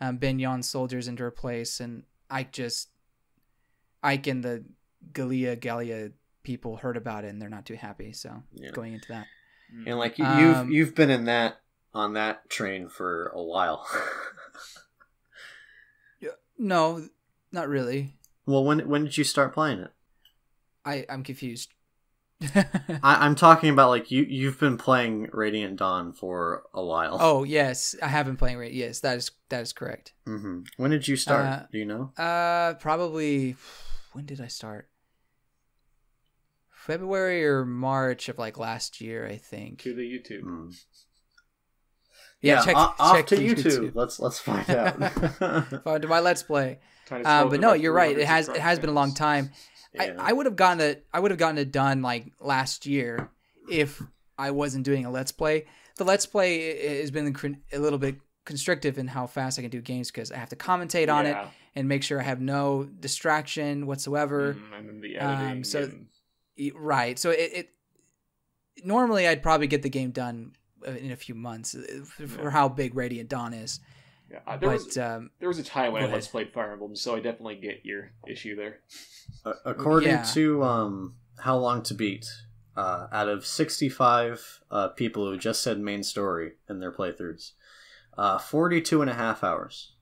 um, 0.00 0.18
Begnion 0.18 0.62
soldiers 0.62 1.08
into 1.08 1.24
her 1.24 1.32
place, 1.32 1.80
and 1.80 2.04
Ike 2.30 2.52
just, 2.52 2.90
Ike 4.02 4.28
and 4.28 4.44
the 4.44 4.64
Gallia 5.12 5.56
Gallia 5.56 6.12
people 6.46 6.76
heard 6.76 6.96
about 6.96 7.24
it, 7.24 7.28
and 7.28 7.42
they're 7.42 7.50
not 7.50 7.66
too 7.66 7.74
happy. 7.74 8.12
So 8.12 8.42
Yeah. 8.54 8.70
going 8.70 8.94
into 8.94 9.08
that, 9.08 9.26
And 9.84 9.98
like 9.98 10.18
you, 10.18 10.24
Um, 10.24 10.38
you've 10.38 10.70
you've 10.70 10.94
been 10.94 11.10
in 11.10 11.24
that 11.24 11.60
on 11.92 12.14
that 12.14 12.48
train 12.48 12.88
for 12.88 13.26
a 13.34 13.42
while. 13.42 13.86
no, 16.58 17.06
not 17.52 17.68
really. 17.68 18.14
well, 18.46 18.64
when 18.64 18.88
when 18.88 19.04
did 19.04 19.18
you 19.18 19.24
start 19.24 19.52
playing 19.52 19.80
it? 19.80 19.90
I 20.84 21.04
I'm 21.10 21.22
confused. 21.24 21.70
I, 22.54 23.24
I'm 23.26 23.34
talking 23.34 23.70
about 23.70 23.90
like 23.90 24.10
you 24.10 24.22
you've 24.22 24.60
been 24.60 24.78
playing 24.78 25.28
Radiant 25.32 25.76
Dawn 25.76 26.12
for 26.12 26.64
a 26.72 26.84
while. 26.84 27.18
oh 27.20 27.44
yes, 27.44 27.94
I 28.02 28.08
have 28.08 28.26
been 28.26 28.36
playing. 28.36 28.58
Right, 28.58 28.72
yes, 28.72 29.00
that 29.00 29.16
is 29.16 29.30
that 29.48 29.62
is 29.62 29.72
correct. 29.72 30.12
hmm 30.24 30.60
When 30.76 30.90
did 30.90 31.08
you 31.08 31.16
start? 31.16 31.46
Uh, 31.46 31.66
Do 31.72 31.78
you 31.78 31.86
know? 31.86 32.12
Uh, 32.16 32.74
probably. 32.74 33.56
When 34.12 34.24
did 34.24 34.40
I 34.40 34.48
start? 34.48 34.88
February 36.86 37.44
or 37.46 37.64
March 37.64 38.28
of 38.28 38.38
like 38.38 38.58
last 38.58 39.00
year, 39.00 39.26
I 39.26 39.36
think. 39.36 39.82
To 39.82 39.94
the 39.94 40.02
YouTube. 40.02 40.42
Hmm. 40.42 40.68
Yeah, 42.42 42.64
check, 42.64 42.76
off 42.76 42.96
check 43.16 43.26
to 43.28 43.36
the 43.36 43.48
YouTube. 43.48 43.92
Let's 43.94 44.20
let's 44.20 44.38
find 44.38 44.68
out. 44.70 45.82
Find 45.82 46.08
my 46.08 46.20
Let's 46.20 46.42
Play. 46.42 46.78
Time 47.06 47.22
to 47.24 47.30
Um, 47.30 47.48
but 47.48 47.60
no, 47.60 47.72
you're 47.72 47.92
right. 47.92 48.16
It 48.16 48.26
has 48.26 48.48
it 48.48 48.58
has 48.58 48.78
been 48.78 48.90
a 48.90 48.94
long 48.94 49.14
time. 49.14 49.50
Yeah. 49.94 50.14
I, 50.18 50.30
I 50.30 50.32
would 50.32 50.46
have 50.46 50.56
gotten 50.56 50.80
it. 50.80 51.06
I 51.12 51.20
would 51.20 51.30
have 51.30 51.38
gotten 51.38 51.58
it 51.58 51.72
done 51.72 52.02
like 52.02 52.32
last 52.40 52.84
year 52.86 53.30
if 53.70 54.00
I 54.38 54.50
wasn't 54.50 54.84
doing 54.84 55.06
a 55.06 55.10
Let's 55.10 55.32
Play. 55.32 55.64
The 55.96 56.04
Let's 56.04 56.26
Play 56.26 56.96
i- 56.96 57.00
has 57.00 57.10
been 57.10 57.34
a 57.72 57.78
little 57.78 57.98
bit 57.98 58.16
constrictive 58.44 58.98
in 58.98 59.08
how 59.08 59.26
fast 59.26 59.58
I 59.58 59.62
can 59.62 59.70
do 59.70 59.80
games 59.80 60.10
because 60.10 60.30
I 60.30 60.36
have 60.36 60.50
to 60.50 60.56
commentate 60.56 61.12
on 61.12 61.24
it 61.26 61.36
and 61.74 61.88
make 61.88 62.02
sure 62.02 62.20
I 62.20 62.22
have 62.24 62.40
no 62.40 62.84
distraction 62.84 63.86
whatsoever. 63.86 64.56
And 64.76 64.88
then 64.88 65.00
the 65.00 65.18
Um, 65.18 65.30
editing. 65.40 65.64
so- 65.64 65.82
and- 65.84 65.92
Y- 65.92 66.06
Right. 66.74 67.18
So 67.18 67.30
it, 67.30 67.50
it 67.54 67.68
normally 68.84 69.26
I'd 69.28 69.42
probably 69.42 69.66
get 69.66 69.82
the 69.82 69.90
game 69.90 70.10
done 70.10 70.52
uh, 70.86 70.90
in 70.92 71.10
a 71.10 71.16
few 71.16 71.34
months 71.34 71.74
uh, 71.74 72.04
for, 72.04 72.26
for 72.26 72.42
Yeah. 72.44 72.50
how 72.50 72.68
big 72.68 72.94
Radiant 72.94 73.28
Dawn 73.28 73.52
is. 73.54 73.80
yeah, 74.30 74.38
uh, 74.46 74.56
there 74.56 74.70
But 74.70 74.84
was 74.84 74.98
um, 74.98 75.30
there 75.38 75.48
was 75.48 75.58
a 75.58 75.64
time 75.64 75.92
when 75.92 76.02
Go 76.02 76.08
I 76.08 76.12
Let's 76.12 76.28
played 76.28 76.52
Fire 76.52 76.72
Emblem, 76.72 76.96
so 76.96 77.14
I 77.16 77.20
definitely 77.20 77.56
get 77.56 77.84
your 77.84 78.10
issue 78.26 78.56
there. 78.56 78.80
A- 79.44 79.70
According 79.70 80.08
Yeah. 80.10 80.22
to 80.34 80.62
um, 80.64 81.14
How 81.38 81.56
Long 81.58 81.82
to 81.84 81.94
Beat, 81.94 82.26
uh, 82.76 83.06
out 83.12 83.28
of 83.28 83.46
65 83.46 84.62
uh, 84.70 84.88
people 84.88 85.26
who 85.30 85.36
just 85.38 85.62
said 85.62 85.78
main 85.78 86.02
story 86.02 86.52
in 86.68 86.80
their 86.80 86.92
playthroughs, 86.92 87.52
uh, 88.18 88.38
42 88.38 89.00
and 89.02 89.10
a 89.10 89.14
half 89.14 89.42
hours. 89.44 89.92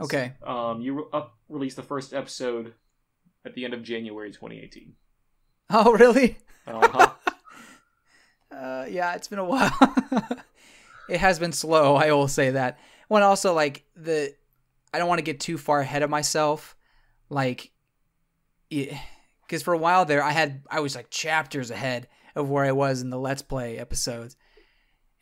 okay. 0.00 0.32
Um, 0.42 0.80
you 0.80 0.94
re- 0.98 1.04
up 1.12 1.36
released 1.48 1.76
the 1.76 1.82
first 1.82 2.12
episode 2.14 2.74
at 3.44 3.54
the 3.54 3.64
end 3.64 3.74
of 3.74 3.82
January 3.82 4.30
2018. 4.30 4.94
Oh, 5.70 5.92
really? 5.92 6.38
Uh-huh. 6.66 7.10
Uh, 8.50 8.86
yeah, 8.88 9.14
it's 9.14 9.28
been 9.28 9.38
a 9.38 9.44
while. 9.44 9.70
it 11.08 11.20
has 11.20 11.38
been 11.38 11.52
slow. 11.52 11.94
I 11.94 12.10
will 12.10 12.26
say 12.26 12.50
that. 12.52 12.78
One 13.06 13.22
also 13.22 13.54
like 13.54 13.84
the, 13.94 14.34
I 14.92 14.98
don't 14.98 15.06
want 15.06 15.18
to 15.18 15.24
get 15.24 15.38
too 15.38 15.58
far 15.58 15.80
ahead 15.80 16.02
of 16.02 16.10
myself, 16.10 16.74
like, 17.28 17.70
because 18.68 19.62
for 19.62 19.74
a 19.74 19.78
while 19.78 20.04
there 20.04 20.22
I 20.22 20.32
had 20.32 20.62
I 20.70 20.80
was 20.80 20.94
like 20.94 21.10
chapters 21.10 21.70
ahead 21.70 22.08
of 22.34 22.50
where 22.50 22.64
I 22.64 22.72
was 22.72 23.00
in 23.00 23.10
the 23.10 23.18
Let's 23.18 23.42
Play 23.42 23.78
episodes, 23.78 24.36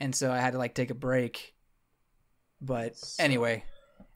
and 0.00 0.14
so 0.14 0.32
I 0.32 0.38
had 0.38 0.52
to 0.52 0.58
like 0.58 0.74
take 0.74 0.90
a 0.90 0.94
break. 0.94 1.54
But 2.60 2.94
anyway, 3.18 3.64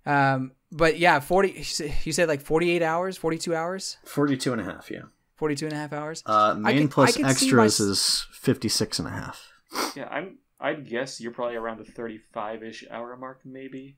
um, 0.06 0.52
but 0.72 0.98
yeah, 0.98 1.20
forty. 1.20 1.64
You 2.04 2.12
said 2.12 2.28
like 2.28 2.40
forty-eight 2.40 2.82
hours, 2.82 3.16
forty-two 3.16 3.54
hours, 3.54 3.96
42 4.04 4.52
and 4.52 4.60
a 4.60 4.64
half, 4.64 4.90
yeah. 4.90 5.02
42 5.36 5.66
and 5.66 5.72
a 5.72 5.76
half 5.76 5.92
hours. 5.92 6.22
Uh, 6.26 6.54
main 6.54 6.76
can- 6.78 6.88
plus 6.88 7.10
I 7.10 7.12
can 7.12 7.24
see 7.34 7.46
extras 7.46 7.80
my- 7.80 7.86
is 7.86 8.26
56 8.32 8.98
and 8.98 9.08
a 9.08 9.10
half. 9.10 9.52
yeah, 9.96 10.06
I'm. 10.10 10.38
I'd 10.62 10.86
guess 10.86 11.20
you're 11.22 11.32
probably 11.32 11.56
around 11.56 11.78
the 11.78 11.90
35-ish 11.90 12.84
hour 12.90 13.16
mark, 13.16 13.40
maybe. 13.46 13.96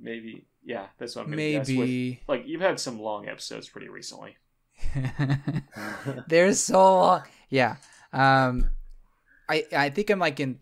Maybe, 0.00 0.46
yeah, 0.64 0.86
that's 0.98 1.16
what 1.16 1.24
I'm 1.24 1.30
gonna 1.30 1.50
guess. 1.50 1.66
With, 1.68 1.78
Maybe. 1.78 2.20
like 2.28 2.44
you've 2.46 2.60
had 2.60 2.78
some 2.78 3.00
long 3.00 3.28
episodes 3.28 3.68
pretty 3.68 3.88
recently. 3.88 4.36
They're 6.28 6.52
so 6.54 6.94
long. 6.98 7.22
Yeah. 7.50 7.76
Um, 8.12 8.70
I 9.48 9.64
I 9.76 9.90
think 9.90 10.10
I'm 10.10 10.18
like 10.18 10.40
in 10.40 10.58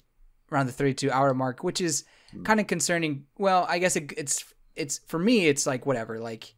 around 0.52 0.66
the 0.66 0.72
32 0.72 1.10
hour 1.10 1.34
mark, 1.34 1.62
which 1.64 1.80
is 1.80 2.04
kind 2.44 2.60
of 2.60 2.66
concerning. 2.66 3.26
Well, 3.38 3.66
I 3.68 3.78
guess 3.78 3.96
it, 3.96 4.12
it's 4.16 4.44
it's 4.76 4.98
for 5.06 5.18
me. 5.18 5.46
It's 5.46 5.66
like 5.66 5.86
whatever. 5.86 6.18
Like, 6.18 6.54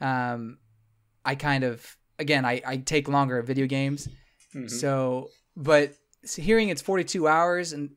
um, 0.00 0.58
I 1.24 1.34
kind 1.34 1.64
of 1.64 1.96
again 2.18 2.44
I 2.44 2.62
I 2.66 2.76
take 2.78 3.08
longer 3.08 3.38
at 3.38 3.46
video 3.46 3.66
games. 3.66 4.08
Mhm. 4.54 4.70
So, 4.70 5.30
but 5.56 5.94
hearing 6.36 6.68
it's 6.68 6.82
42 6.82 7.26
hours 7.28 7.72
and 7.72 7.90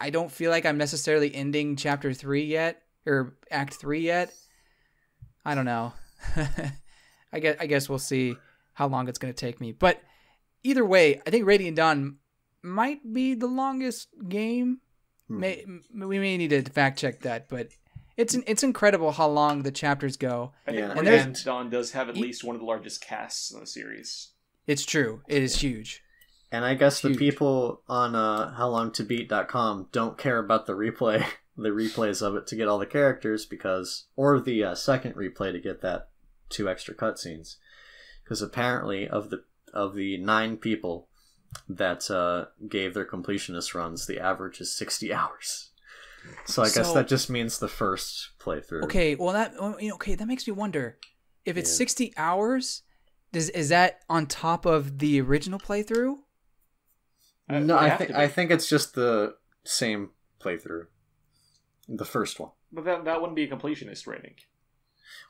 I 0.00 0.10
don't 0.10 0.30
feel 0.30 0.50
like 0.50 0.66
I'm 0.66 0.78
necessarily 0.78 1.34
ending 1.34 1.76
chapter 1.76 2.12
three 2.12 2.44
yet 2.44 2.82
or 3.06 3.36
act 3.50 3.74
three 3.74 4.00
yet. 4.00 4.32
I 5.44 5.54
don't 5.54 5.64
know. 5.64 5.92
I 7.32 7.38
guess 7.40 7.56
I 7.60 7.66
guess 7.66 7.88
we'll 7.88 7.98
see 7.98 8.36
how 8.74 8.88
long 8.88 9.08
it's 9.08 9.18
going 9.18 9.32
to 9.32 9.38
take 9.38 9.60
me. 9.60 9.72
But 9.72 10.00
either 10.62 10.84
way, 10.84 11.20
I 11.26 11.30
think 11.30 11.46
Radiant 11.46 11.76
Dawn 11.76 12.16
might 12.62 13.00
be 13.12 13.34
the 13.34 13.46
longest 13.46 14.08
game. 14.28 14.80
Hmm. 15.28 15.40
May, 15.40 15.64
we 15.92 16.18
may 16.18 16.36
need 16.36 16.50
to 16.50 16.62
fact 16.62 16.98
check 16.98 17.20
that, 17.20 17.48
but 17.48 17.68
it's 18.16 18.34
an, 18.34 18.44
it's 18.46 18.62
incredible 18.62 19.12
how 19.12 19.28
long 19.28 19.62
the 19.62 19.70
chapters 19.72 20.16
go. 20.16 20.52
I 20.66 20.72
Yeah. 20.72 20.90
And 20.90 21.00
Radiant 21.06 21.44
there's- 21.44 21.70
does 21.70 21.92
have 21.92 22.08
at 22.08 22.16
least 22.16 22.44
one 22.44 22.54
of 22.56 22.60
the 22.60 22.66
largest 22.66 23.00
casts 23.00 23.52
in 23.52 23.60
the 23.60 23.66
series. 23.66 24.30
It's 24.66 24.84
true. 24.84 25.22
It 25.28 25.42
is 25.42 25.60
huge. 25.60 26.02
And 26.52 26.64
I 26.64 26.74
guess 26.74 27.00
the 27.00 27.08
Huge. 27.08 27.18
people 27.18 27.82
on 27.88 28.14
uh, 28.14 28.54
howlongtobeat.com 28.56 29.88
don't 29.92 30.16
care 30.16 30.38
about 30.38 30.66
the 30.66 30.74
replay, 30.74 31.24
the 31.56 31.70
replays 31.70 32.22
of 32.22 32.36
it 32.36 32.46
to 32.48 32.56
get 32.56 32.68
all 32.68 32.78
the 32.78 32.86
characters 32.86 33.44
because, 33.44 34.04
or 34.16 34.40
the 34.40 34.62
uh, 34.62 34.74
second 34.74 35.14
replay 35.16 35.52
to 35.52 35.58
get 35.60 35.80
that 35.82 36.08
two 36.48 36.68
extra 36.68 36.94
cutscenes, 36.94 37.56
because 38.22 38.40
apparently 38.40 39.08
of 39.08 39.30
the 39.30 39.42
of 39.72 39.94
the 39.96 40.16
nine 40.18 40.56
people 40.56 41.08
that 41.68 42.08
uh, 42.10 42.44
gave 42.68 42.94
their 42.94 43.04
completionist 43.04 43.74
runs, 43.74 44.06
the 44.06 44.20
average 44.20 44.60
is 44.60 44.72
sixty 44.76 45.12
hours. 45.12 45.70
So 46.46 46.62
I 46.62 46.70
guess 46.70 46.92
that 46.92 47.08
just 47.08 47.30
means 47.30 47.58
the 47.58 47.68
first 47.68 48.30
playthrough. 48.38 48.84
Okay, 48.84 49.14
well 49.14 49.32
that 49.32 49.54
well, 49.58 49.76
you 49.80 49.88
know, 49.88 49.94
okay, 49.96 50.14
that 50.14 50.26
makes 50.26 50.46
me 50.46 50.52
wonder 50.52 50.98
if 51.44 51.56
it's 51.56 51.70
Yeah. 51.70 51.76
60 51.76 52.12
hours, 52.16 52.82
Does 53.32 53.50
is 53.50 53.68
that 53.70 54.00
on 54.08 54.26
top 54.26 54.64
of 54.66 54.98
the 54.98 55.20
original 55.20 55.58
playthrough? 55.58 56.16
Uh, 57.48 57.58
no, 57.58 57.76
I 57.76 57.96
think. 57.96 58.10
I 58.12 58.28
think 58.28 58.50
it's 58.50 58.68
just 58.68 58.94
the 58.94 59.34
same 59.64 60.10
playthrough, 60.40 60.86
the 61.88 62.04
first 62.06 62.40
one. 62.40 62.50
But 62.72 62.84
that 62.84 63.04
that 63.04 63.20
wouldn't 63.20 63.36
be 63.36 63.44
a 63.44 63.48
completionist 63.48 64.06
rating. 64.06 64.36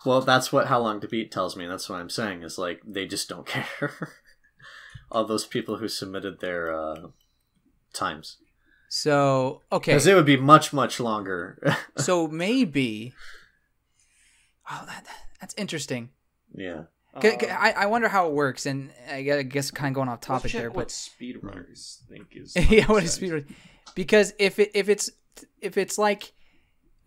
Well, 0.07 0.21
that's 0.21 0.53
what 0.53 0.69
How 0.69 0.81
Long 0.81 1.01
to 1.01 1.09
Beat 1.09 1.33
tells 1.33 1.57
me. 1.57 1.67
That's 1.67 1.89
what 1.89 2.01
I'm 2.01 2.11
saying. 2.11 2.43
Is 2.43 2.59
like 2.59 2.83
they 2.87 3.07
just 3.07 3.29
don't 3.29 3.47
care. 3.55 4.13
All 5.11 5.25
those 5.25 5.47
people 5.47 5.79
who 5.79 5.89
submitted 5.89 6.41
their 6.41 6.73
uh, 6.73 7.09
times, 7.93 8.39
So 8.97 9.61
okay, 9.73 9.91
because 9.91 10.07
it 10.07 10.15
would 10.15 10.25
be 10.25 10.37
much 10.37 10.73
much 10.73 11.01
longer. 11.01 11.59
so 11.99 12.29
maybe. 12.29 13.13
Oh, 14.71 14.85
that, 14.87 15.05
that's 15.41 15.53
interesting. 15.59 16.11
Yeah. 16.55 16.85
'Cause- 17.21 17.35
'cause 17.41 17.49
I, 17.51 17.73
I 17.73 17.87
wonder 17.87 18.09
how 18.09 18.29
it 18.29 18.35
works, 18.35 18.67
and 18.67 18.93
I 19.11 19.23
guess 19.43 19.73
kind 19.73 19.89
of 19.93 19.95
going 19.97 20.09
off 20.09 20.19
let's 20.19 20.27
topic 20.29 20.51
check 20.53 20.61
there, 20.61 20.71
what 20.71 20.77
but 20.77 20.89
speedrunners 20.89 22.07
think 22.09 22.29
is. 22.37 22.55
yeah, 22.71 22.87
what 22.87 23.03
is 23.03 23.19
100%. 23.19 23.53
Because 23.97 24.33
if 24.39 24.61
it 24.61 24.71
if 24.75 24.89
it's 24.89 25.11
if 25.61 25.77
it's 25.77 25.99
like 25.99 26.33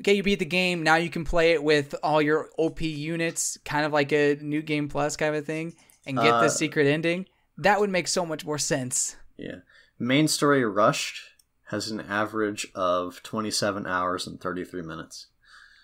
okay, 0.02 0.14
you 0.14 0.24
beat 0.24 0.40
the 0.40 0.46
game, 0.46 0.84
now 0.84 0.96
you 0.96 1.10
can 1.10 1.24
play 1.24 1.54
it 1.54 1.64
with 1.64 1.96
all 2.04 2.22
your 2.22 2.50
OP 2.58 2.82
units, 2.82 3.58
kind 3.64 3.86
of 3.86 3.94
like 3.94 4.12
a 4.12 4.36
new 4.42 4.62
game 4.62 4.90
plus 4.90 5.16
kind 5.16 5.36
of 5.38 5.46
thing, 5.46 5.74
and 6.06 6.18
get 6.18 6.34
Uh, 6.34 6.42
the 6.42 6.50
secret 6.50 6.86
ending. 6.86 7.26
That 7.58 7.80
would 7.80 7.90
make 7.90 8.10
so 8.10 8.26
much 8.26 8.44
more 8.46 8.58
sense. 8.58 9.16
Yeah. 9.38 9.60
Main 9.98 10.28
story 10.28 10.64
Rushed 10.66 11.22
has 11.68 11.90
an 11.90 12.02
average 12.02 12.68
of 12.76 13.22
27 13.24 13.86
hours 13.86 14.26
and 14.28 14.40
33 14.40 14.82
minutes. 14.82 15.28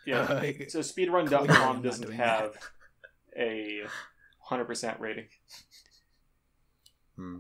Yeah. 0.06 0.20
Uh, 0.22 0.28
so 0.70 0.82
clearly 0.82 1.16
I'm 1.16 1.28
speedrun.com 1.28 1.82
doesn't 1.82 2.06
doing 2.08 2.18
have 2.18 2.56
a 3.38 3.82
100% 4.50 5.00
rating. 5.00 5.26
Hmm. 7.16 7.40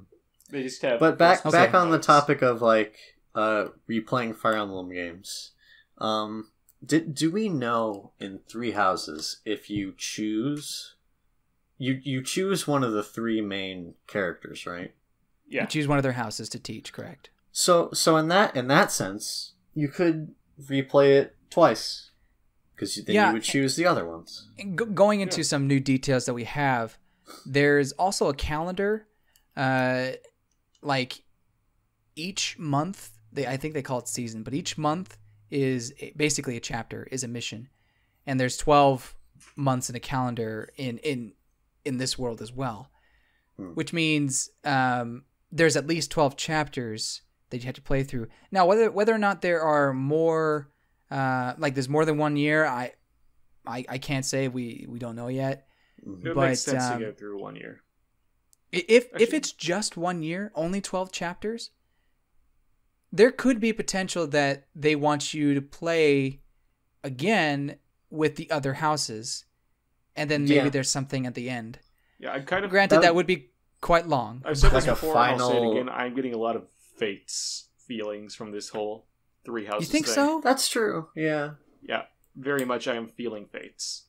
They 0.49 0.63
just 0.63 0.81
have. 0.81 0.99
But 0.99 1.17
back 1.17 1.45
Okay. 1.45 1.51
back 1.51 1.73
on 1.73 1.89
the 1.89 1.99
topic 1.99 2.41
of 2.41 2.61
like 2.61 2.95
uh 3.35 3.67
replaying 3.89 4.35
Fire 4.35 4.55
Emblem 4.57 4.91
games. 4.91 5.51
Um 5.97 6.51
did 6.85 7.15
do 7.15 7.31
we 7.31 7.49
know 7.49 8.11
in 8.19 8.39
Three 8.47 8.71
Houses 8.71 9.37
if 9.45 9.69
you 9.69 9.93
choose 9.97 10.95
you 11.77 11.99
you 12.03 12.21
choose 12.21 12.67
one 12.67 12.83
of 12.83 12.91
the 12.91 13.03
three 13.03 13.41
main 13.41 13.95
characters, 14.05 14.65
right? 14.67 14.93
Yeah. 15.47 15.61
You 15.61 15.67
choose 15.67 15.87
one 15.87 15.97
of 15.97 16.03
their 16.03 16.11
houses 16.13 16.49
to 16.49 16.59
teach, 16.59 16.93
correct? 16.93 17.29
So 17.53 17.91
so 17.93 18.17
in 18.17 18.27
that 18.29 18.55
in 18.57 18.67
that 18.67 18.91
sense, 18.91 19.53
you 19.75 19.87
could 19.87 20.33
replay 20.59 21.19
it 21.21 21.35
twice 21.49 22.09
because 22.75 22.95
then 23.05 23.15
Yeah. 23.15 23.27
you 23.27 23.33
would 23.33 23.43
choose 23.43 23.75
the 23.75 23.85
other 23.85 24.05
ones. 24.05 24.49
And 24.57 24.75
go- 24.77 24.85
going 24.85 25.21
into 25.21 25.37
Yeah. 25.37 25.43
some 25.45 25.67
new 25.67 25.79
details 25.79 26.25
that 26.25 26.33
we 26.33 26.43
have, 26.45 26.97
there's 27.45 27.91
also 27.93 28.27
a 28.27 28.33
calendar. 28.33 29.07
Uh, 29.55 30.13
like 30.81 31.23
each 32.15 32.57
month, 32.57 33.11
they 33.31 33.45
I 33.47 33.55
think 33.57 33.75
they 33.75 33.83
call 33.83 33.99
it 33.99 34.07
season, 34.07 34.41
but 34.43 34.53
each 34.55 34.77
month 34.77 35.17
is 35.51 35.93
basically 36.17 36.57
a 36.57 36.59
chapter, 36.59 37.07
is 37.11 37.23
a 37.23 37.27
mission, 37.27 37.69
and 38.25 38.39
there's 38.39 38.57
twelve 38.57 39.15
months 39.55 39.89
in 39.91 39.95
a 39.95 39.99
calendar 39.99 40.69
in 40.75 40.97
in 40.99 41.33
in 41.85 41.97
this 41.97 42.17
world 42.17 42.41
as 42.41 42.51
well, 42.51 42.89
Hmm. 43.57 43.73
which 43.75 43.93
means 43.93 44.49
um, 44.63 45.25
there's 45.51 45.75
at 45.75 45.85
least 45.85 46.09
twelve 46.09 46.35
chapters 46.35 47.21
that 47.53 47.59
you 47.59 47.65
have 47.67 47.75
to 47.75 47.81
play 47.83 48.01
through. 48.03 48.27
Now, 48.51 48.65
whether 48.65 48.89
whether 48.89 49.13
or 49.13 49.19
not 49.19 49.43
there 49.43 49.61
are 49.61 49.93
more, 49.93 50.71
uh, 51.11 51.53
like 51.59 51.75
there's 51.75 51.87
more 51.87 52.03
than 52.03 52.17
one 52.17 52.35
year, 52.35 52.65
I 52.65 52.93
I, 53.65 53.85
I 53.87 53.97
can't 53.99 54.25
say 54.25 54.47
we 54.47 54.87
we 54.89 54.97
don't 54.97 55.15
know 55.15 55.27
yet. 55.27 55.67
It 55.97 56.23
but, 56.33 56.35
makes 56.35 56.61
sense 56.61 56.83
um, 56.83 56.99
to 56.99 57.05
go 57.05 57.11
through 57.13 57.39
one 57.39 57.55
year. 57.55 57.83
I- 58.73 58.85
If 58.89 59.07
if 59.21 59.35
it's 59.35 59.51
just 59.51 59.95
one 59.95 60.23
year, 60.23 60.51
only 60.55 60.81
twelve 60.81 61.11
chapters, 61.11 61.69
there 63.11 63.31
could 63.31 63.59
be 63.59 63.71
potential 63.71 64.25
that 64.27 64.65
they 64.75 64.95
want 64.95 65.33
you 65.35 65.53
to 65.53 65.61
play 65.61 66.41
again 67.03 67.77
with 68.09 68.35
the 68.35 68.49
other 68.49 68.73
houses, 68.73 69.45
and 70.15 70.29
then 70.29 70.43
maybe 70.45 70.55
Yeah. 70.55 70.69
there's 70.69 70.89
something 70.89 71.27
at 71.27 71.35
the 71.35 71.49
end. 71.51 71.77
Yeah, 72.17 72.33
I 72.33 72.39
kind 72.39 72.65
of. 72.65 72.71
Granted, 72.71 72.95
that- 72.95 73.01
that 73.03 73.15
would 73.15 73.27
be 73.27 73.51
quite 73.79 74.07
long. 74.07 74.41
I've 74.43 74.57
said 74.57 74.73
Like 74.73 74.85
this 74.85 74.87
a 74.87 74.91
before. 74.93 75.17
and 75.17 75.39
I'll 75.41 75.51
say 75.51 75.57
it 75.61 75.71
again. 75.71 75.89
I'm 75.89 76.15
getting 76.15 76.33
a 76.33 76.37
lot 76.37 76.55
of 76.55 76.63
Fates 76.95 77.69
feelings 77.87 78.35
from 78.35 78.51
this 78.51 78.69
whole 78.69 79.05
three 79.45 79.65
houses. 79.65 79.87
You 79.87 79.91
think 79.91 80.05
thing. 80.05 80.15
so? 80.15 80.41
That's 80.43 80.67
true. 80.69 81.09
Yeah. 81.15 81.51
Yeah, 81.81 82.03
very 82.35 82.65
much. 82.65 82.87
I 82.87 82.95
am 82.95 83.09
feeling 83.09 83.45
Fates. 83.45 84.03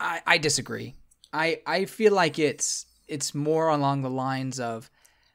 I, 0.00 0.22
I 0.26 0.38
disagree. 0.38 0.94
I 1.32 1.60
I 1.66 1.84
feel 1.84 2.12
like 2.12 2.38
it's 2.38 2.86
it's 3.08 3.34
more 3.34 3.68
along 3.68 4.02
the 4.02 4.10
lines 4.10 4.58
of 4.60 4.90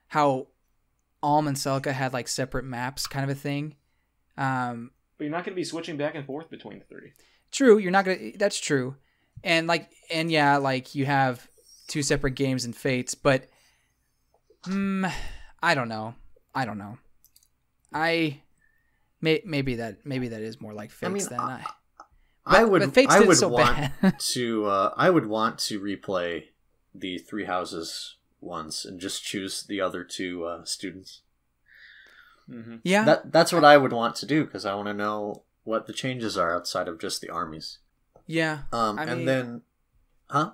how 0.07 0.47
Alm 1.23 1.47
and 1.47 1.57
Celica 1.57 1.91
had 1.93 2.13
like 2.13 2.27
separate 2.27 2.65
maps, 2.65 3.07
kind 3.07 3.23
of 3.23 3.35
a 3.35 3.39
thing. 3.39 3.75
Um, 4.37 4.91
But 5.17 5.25
you're 5.25 5.31
not 5.31 5.45
going 5.45 5.53
to 5.53 5.59
be 5.59 5.63
switching 5.63 5.97
back 5.97 6.15
and 6.15 6.25
forth 6.25 6.49
between 6.49 6.79
the 6.79 6.85
three. 6.85 7.13
True, 7.51 7.77
you're 7.77 7.91
not 7.91 8.05
gonna. 8.05 8.31
That's 8.37 8.59
true, 8.59 8.95
and 9.43 9.67
like, 9.67 9.89
and 10.11 10.31
yeah, 10.31 10.57
like 10.57 10.95
you 10.95 11.05
have 11.05 11.47
two 11.87 12.01
separate 12.01 12.35
games 12.35 12.63
and 12.63 12.73
fates, 12.75 13.13
but, 13.13 13.49
hmm, 14.63 15.05
I 15.61 15.75
don't 15.75 15.89
know. 15.89 16.15
I 16.53 16.65
don't 16.65 16.77
know. 16.77 16.97
I, 17.93 18.41
may, 19.21 19.41
maybe 19.45 19.75
that 19.75 20.05
maybe 20.05 20.29
that 20.29 20.41
is 20.41 20.59
more 20.61 20.73
like 20.73 20.91
fates 20.91 21.09
I 21.09 21.13
mean, 21.13 21.25
than 21.29 21.39
I- 21.39 21.53
I. 21.61 21.65
I 22.43 22.61
But- 22.63 22.71
would 22.71 22.79
but 22.81 22.93
Fates 22.95 23.13
I 23.13 23.19
would 23.19 23.37
so 23.37 23.47
want 23.49 23.91
to 24.19 24.65
uh, 24.65 24.93
I 24.97 25.09
would 25.11 25.27
want 25.27 25.59
to 25.59 25.79
replay 25.79 26.45
the 26.95 27.19
Three 27.19 27.45
Houses 27.45 28.15
once 28.39 28.83
and 28.83 28.99
just 28.99 29.23
choose 29.23 29.63
the 29.63 29.79
other 29.79 30.03
two 30.03 30.45
uh, 30.45 30.63
students. 30.65 31.21
Mm-hmm. 32.49 32.77
yeah, 32.83 33.03
That 33.05 33.31
that's 33.31 33.53
what 33.53 33.63
I 33.63 33.77
would 33.77 33.93
want 33.93 34.15
to 34.17 34.25
do 34.25 34.43
because 34.43 34.65
I 34.65 34.73
want 34.73 34.87
to 34.87 34.93
know 34.93 35.43
what 35.63 35.85
the 35.85 35.93
changes 35.93 36.35
are 36.37 36.55
outside 36.55 36.87
of 36.87 36.99
just 36.99 37.21
the 37.21 37.29
armies. 37.29 37.77
yeah. 38.25 38.63
Um, 38.73 38.97
I 38.97 39.03
and 39.03 39.17
mean- 39.17 39.25
then, 39.27 39.61
huh? 40.29 40.51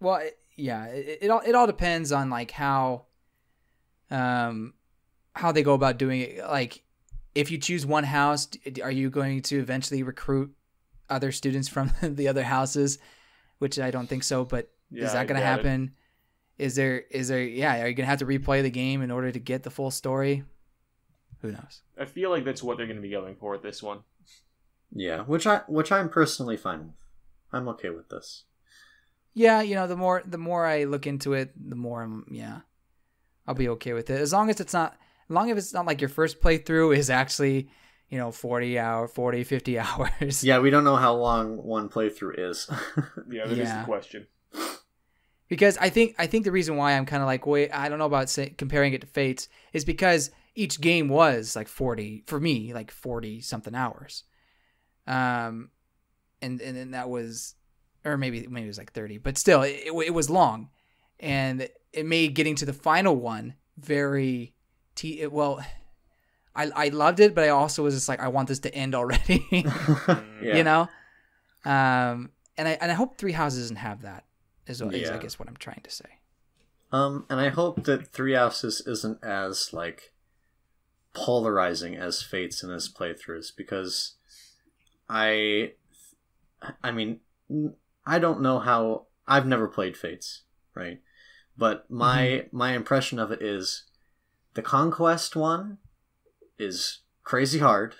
Well, 0.00 0.16
it, 0.16 0.38
yeah. 0.56 0.86
It, 0.86 1.18
it 1.22 1.30
all 1.30 1.40
it 1.46 1.54
all 1.54 1.68
depends 1.68 2.10
on 2.10 2.28
like 2.30 2.50
how, 2.50 3.04
um, 4.10 4.74
how 5.34 5.52
they 5.52 5.62
go 5.62 5.74
about 5.74 5.98
doing 5.98 6.20
it. 6.20 6.38
Like, 6.38 6.82
if 7.34 7.50
you 7.50 7.58
choose 7.58 7.86
one 7.86 8.04
house, 8.04 8.48
are 8.82 8.90
you 8.90 9.10
going 9.10 9.42
to 9.42 9.58
eventually 9.58 10.02
recruit 10.02 10.52
other 11.08 11.32
students 11.32 11.68
from 11.68 11.92
the 12.02 12.28
other 12.28 12.42
houses? 12.42 12.98
Which 13.58 13.78
I 13.78 13.90
don't 13.90 14.08
think 14.08 14.24
so. 14.24 14.44
But 14.44 14.70
Yeah, 14.90 15.04
is 15.04 15.12
that 15.12 15.26
going 15.26 15.40
to 15.40 15.46
happen? 15.46 15.92
Is 16.58 16.74
there 16.74 16.98
is 17.10 17.28
there 17.28 17.42
yeah? 17.42 17.82
Are 17.82 17.88
you 17.88 17.94
going 17.94 18.04
to 18.04 18.10
have 18.10 18.18
to 18.18 18.26
replay 18.26 18.62
the 18.62 18.70
game 18.70 19.02
in 19.02 19.10
order 19.10 19.30
to 19.30 19.38
get 19.38 19.62
the 19.62 19.70
full 19.70 19.90
story? 19.90 20.44
Who 21.40 21.52
knows? 21.52 21.82
I 21.98 22.04
feel 22.04 22.30
like 22.30 22.44
that's 22.44 22.62
what 22.62 22.76
they're 22.76 22.86
going 22.86 22.96
to 22.96 23.02
be 23.02 23.10
going 23.10 23.36
for 23.36 23.52
with 23.52 23.62
this 23.62 23.82
one. 23.82 24.00
Yeah, 24.92 25.22
which 25.22 25.46
I 25.46 25.62
which 25.68 25.92
I'm 25.92 26.08
personally 26.08 26.56
fine 26.56 26.80
with. 26.80 26.96
I'm 27.52 27.68
okay 27.68 27.90
with 27.90 28.08
this. 28.08 28.44
Yeah, 29.34 29.62
you 29.62 29.74
know, 29.74 29.86
the 29.86 29.96
more 29.96 30.22
the 30.26 30.38
more 30.38 30.66
I 30.66 30.84
look 30.84 31.06
into 31.06 31.32
it, 31.32 31.52
the 31.56 31.76
more 31.76 32.02
I'm 32.02 32.26
yeah, 32.30 32.60
I'll 33.46 33.54
be 33.54 33.68
okay 33.70 33.92
with 33.92 34.10
it. 34.10 34.20
As 34.20 34.32
long 34.32 34.50
as 34.50 34.60
it's 34.60 34.72
not, 34.72 34.92
as 34.92 34.98
long 35.30 35.50
as 35.50 35.58
it's 35.58 35.72
not 35.74 35.86
like 35.86 36.00
your 36.00 36.08
first 36.10 36.40
playthrough 36.40 36.96
is 36.96 37.08
actually, 37.10 37.68
you 38.08 38.18
know, 38.18 38.30
40 38.32 38.78
hour, 38.78 39.08
40, 39.08 39.44
50 39.44 39.78
hours. 39.86 40.44
Yeah, 40.44 40.58
we 40.58 40.70
don't 40.70 40.84
know 40.84 40.96
how 40.96 41.14
long 41.14 41.56
one 41.62 41.88
playthrough 41.88 42.38
is. 42.50 42.68
Yeah, 43.30 43.46
that 43.46 43.52
is 43.52 43.58
Yeah. 43.58 43.80
the 43.80 43.84
question. 43.86 44.26
Because 45.48 45.76
I 45.78 45.88
think 45.88 46.14
I 46.18 46.26
think 46.26 46.44
the 46.44 46.52
reason 46.52 46.76
why 46.76 46.92
I'm 46.92 47.06
kind 47.06 47.22
of 47.22 47.26
like 47.26 47.44
wait, 47.46 47.70
I 47.72 47.88
don't 47.88 47.98
know 47.98 48.06
about 48.06 48.30
say, 48.30 48.50
comparing 48.50 48.92
it 48.92 49.00
to 49.00 49.06
Fates 49.06 49.48
is 49.72 49.84
because 49.84 50.30
each 50.54 50.80
game 50.80 51.08
was 51.08 51.56
like 51.56 51.68
40 51.68 52.24
for 52.26 52.38
me, 52.40 52.72
like 52.72 52.90
40 52.90 53.40
something 53.40 53.74
hours. 53.74 54.24
Um 55.06 55.70
and 56.42 56.60
and 56.60 56.76
then 56.76 56.90
that 56.92 57.08
was 57.10 57.54
or 58.04 58.16
maybe 58.16 58.46
maybe 58.48 58.64
it 58.64 58.68
was 58.68 58.78
like 58.78 58.92
30, 58.92 59.18
but 59.18 59.36
still 59.38 59.62
it, 59.62 59.80
it, 59.86 59.92
it 60.06 60.14
was 60.14 60.30
long. 60.30 60.70
And 61.18 61.68
it 61.92 62.06
made 62.06 62.34
getting 62.34 62.54
to 62.56 62.64
the 62.66 62.72
final 62.72 63.14
one 63.16 63.54
very 63.76 64.54
well 65.30 65.64
I 66.54 66.70
I 66.74 66.88
loved 66.88 67.20
it, 67.20 67.34
but 67.34 67.44
I 67.44 67.48
also 67.48 67.82
was 67.82 67.94
just 67.94 68.08
like 68.08 68.20
I 68.20 68.28
want 68.28 68.48
this 68.48 68.60
to 68.60 68.74
end 68.74 68.94
already. 68.94 69.46
yeah. 69.52 70.56
you 70.56 70.64
know 70.64 70.88
um 71.66 72.30
and 72.56 72.66
i 72.66 72.70
and 72.80 72.90
i 72.90 72.94
hope 72.94 73.18
three 73.18 73.32
houses 73.32 73.64
doesn't 73.64 73.76
have 73.76 74.00
that 74.00 74.24
is, 74.66 74.80
is 74.80 75.10
i 75.10 75.18
guess 75.18 75.38
what 75.38 75.46
i'm 75.46 75.56
trying 75.58 75.82
to 75.84 75.90
say 75.90 76.08
Um, 76.92 77.26
and 77.30 77.38
I 77.38 77.50
hope 77.50 77.84
that 77.84 78.08
Three 78.08 78.34
Houses 78.34 78.82
isn't 78.86 79.22
as 79.22 79.72
like 79.72 80.12
polarizing 81.12 81.94
as 81.94 82.22
Fates 82.22 82.62
in 82.64 82.70
his 82.70 82.88
playthroughs 82.88 83.52
because 83.56 84.14
I, 85.08 85.74
I 86.82 86.90
mean, 86.90 87.20
I 88.06 88.18
don't 88.18 88.40
know 88.40 88.58
how 88.58 89.06
I've 89.28 89.46
never 89.46 89.68
played 89.68 89.96
Fates, 89.96 90.42
right? 90.74 91.00
But 91.56 91.88
my 91.90 92.46
my 92.52 92.72
impression 92.72 93.18
of 93.18 93.30
it 93.30 93.42
is 93.42 93.84
the 94.60 94.68
Conquest 94.68 95.34
one 95.36 95.78
is 96.58 97.00
crazy 97.24 97.60
hard. 97.60 97.94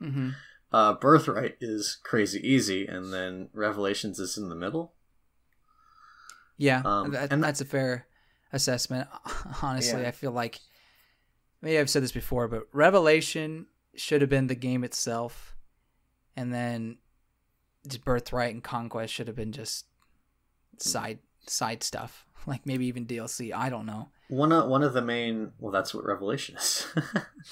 mm-hmm. 0.00 0.30
Uh, 0.72 0.94
Birthright 0.94 1.56
is 1.60 1.98
crazy 2.02 2.40
easy, 2.46 2.86
and 2.86 3.12
then 3.12 3.50
Revelations 3.52 4.18
is 4.18 4.38
in 4.38 4.48
the 4.48 4.54
middle. 4.54 4.94
Yeah, 6.56 6.80
Um, 6.84 7.10
that, 7.12 7.30
and- 7.32 7.44
that's 7.44 7.60
a 7.60 7.66
fair 7.66 8.06
assessment. 8.52 9.06
Honestly, 9.62 10.00
Yeah. 10.00 10.08
I 10.08 10.12
feel 10.12 10.32
like 10.32 10.60
maybe 11.60 11.78
I've 11.78 11.90
said 11.90 12.02
this 12.02 12.12
before, 12.12 12.48
but 12.48 12.62
Revelation 12.72 13.66
should 13.94 14.22
have 14.22 14.30
been 14.30 14.46
the 14.46 14.54
game 14.54 14.82
itself, 14.82 15.54
and 16.36 16.52
then 16.54 16.98
Birthright 18.04 18.54
and 18.54 18.64
Conquest 18.64 19.12
should 19.12 19.26
have 19.26 19.36
been 19.36 19.52
just 19.52 19.84
side 20.78 21.18
side 21.46 21.82
stuff, 21.82 22.24
like 22.46 22.64
maybe 22.64 22.86
even 22.86 23.06
DLC. 23.06 23.52
I 23.54 23.68
don't 23.68 23.86
know. 23.86 24.08
One 24.28 24.52
of 24.52 24.68
one 24.68 24.82
of 24.82 24.92
the 24.92 25.02
main 25.02 25.52
well, 25.58 25.72
that's 25.72 25.94
what 25.94 26.04
Revelation 26.04 26.56
is. 26.56 26.86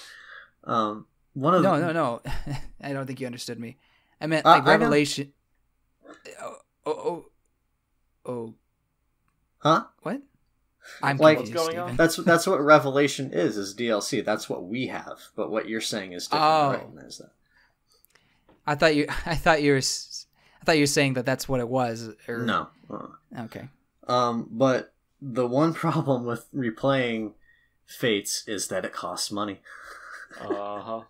um, 0.65 1.07
one 1.35 1.55
of 1.55 1.63
No, 1.63 1.79
the, 1.81 1.93
no, 1.93 1.93
no. 1.93 2.23
I 2.83 2.93
don't 2.93 3.07
think 3.07 3.21
you 3.21 3.27
understood 3.27 3.59
me. 3.61 3.77
I 4.21 4.27
meant 4.27 4.47
Uh, 4.47 4.51
like 4.51 4.63
I 4.63 4.65
know. 4.67 4.71
Revelation. 4.73 5.33
Oh, 6.43 6.57
oh, 6.87 6.93
oh, 6.93 7.25
oh, 8.27 8.55
huh? 9.59 9.85
what? 10.03 10.21
I'm 11.03 11.17
Like- 11.17 11.39
confused. 11.39 11.57
What's 11.59 11.69
going 11.75 11.79
on? 11.91 11.97
That's 11.97 12.17
that's 12.17 12.47
what 12.47 12.61
Revelation 12.61 13.33
is 13.33 13.57
is 13.57 13.75
DLC. 13.75 14.25
That's 14.25 14.49
what 14.51 14.65
we 14.65 14.89
have. 14.89 15.19
But 15.37 15.51
what 15.51 15.69
you're 15.69 15.81
saying 15.81 16.13
is 16.13 16.25
different. 16.27 16.45
Oh. 16.45 16.69
I 16.69 16.73
recognize 16.75 17.19
that. 17.19 17.31
I 18.67 18.75
thought 18.75 18.95
you. 18.97 19.07
I 19.27 19.35
thought 19.35 19.63
you 19.63 19.73
were. 19.73 19.79
s- 19.79 20.27
I 20.61 20.65
thought 20.65 20.77
you 20.77 20.83
were 20.83 20.87
saying 20.87 21.15
that 21.15 21.27
that's 21.27 21.47
what 21.49 21.61
it 21.61 21.69
was. 21.69 22.11
Or, 22.27 22.39
No. 22.39 22.69
Uh, 22.91 23.07
Okay. 23.41 23.69
Um, 24.09 24.49
but 24.51 24.94
the 25.21 25.47
one 25.47 25.73
problem 25.85 26.25
with 26.25 26.47
replaying 26.55 27.33
Fates 27.87 28.45
is 28.47 28.69
that 28.69 28.85
it 28.85 28.93
costs 28.93 29.31
money. 29.31 29.61
Uh 30.41 30.81
huh. 30.83 31.01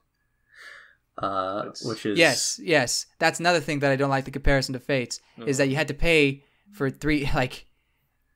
Uh, 1.17 1.61
It's- 1.63 1.85
which 1.85 2.05
is 2.05 2.19
Yes. 2.19 2.61
Yes. 2.63 3.07
That's 3.19 3.41
another 3.41 3.61
thing 3.61 3.79
that 3.79 3.91
I 3.91 3.97
don't 3.97 4.11
like 4.11 4.25
the 4.27 4.31
comparison 4.31 4.73
to 4.75 4.81
Fates 4.81 5.21
is 5.47 5.57
that 5.59 5.69
you 5.69 5.77
had 5.77 5.89
to 5.89 5.95
pay 5.95 6.45
for 6.73 6.91
three 6.91 7.29
like 7.35 7.67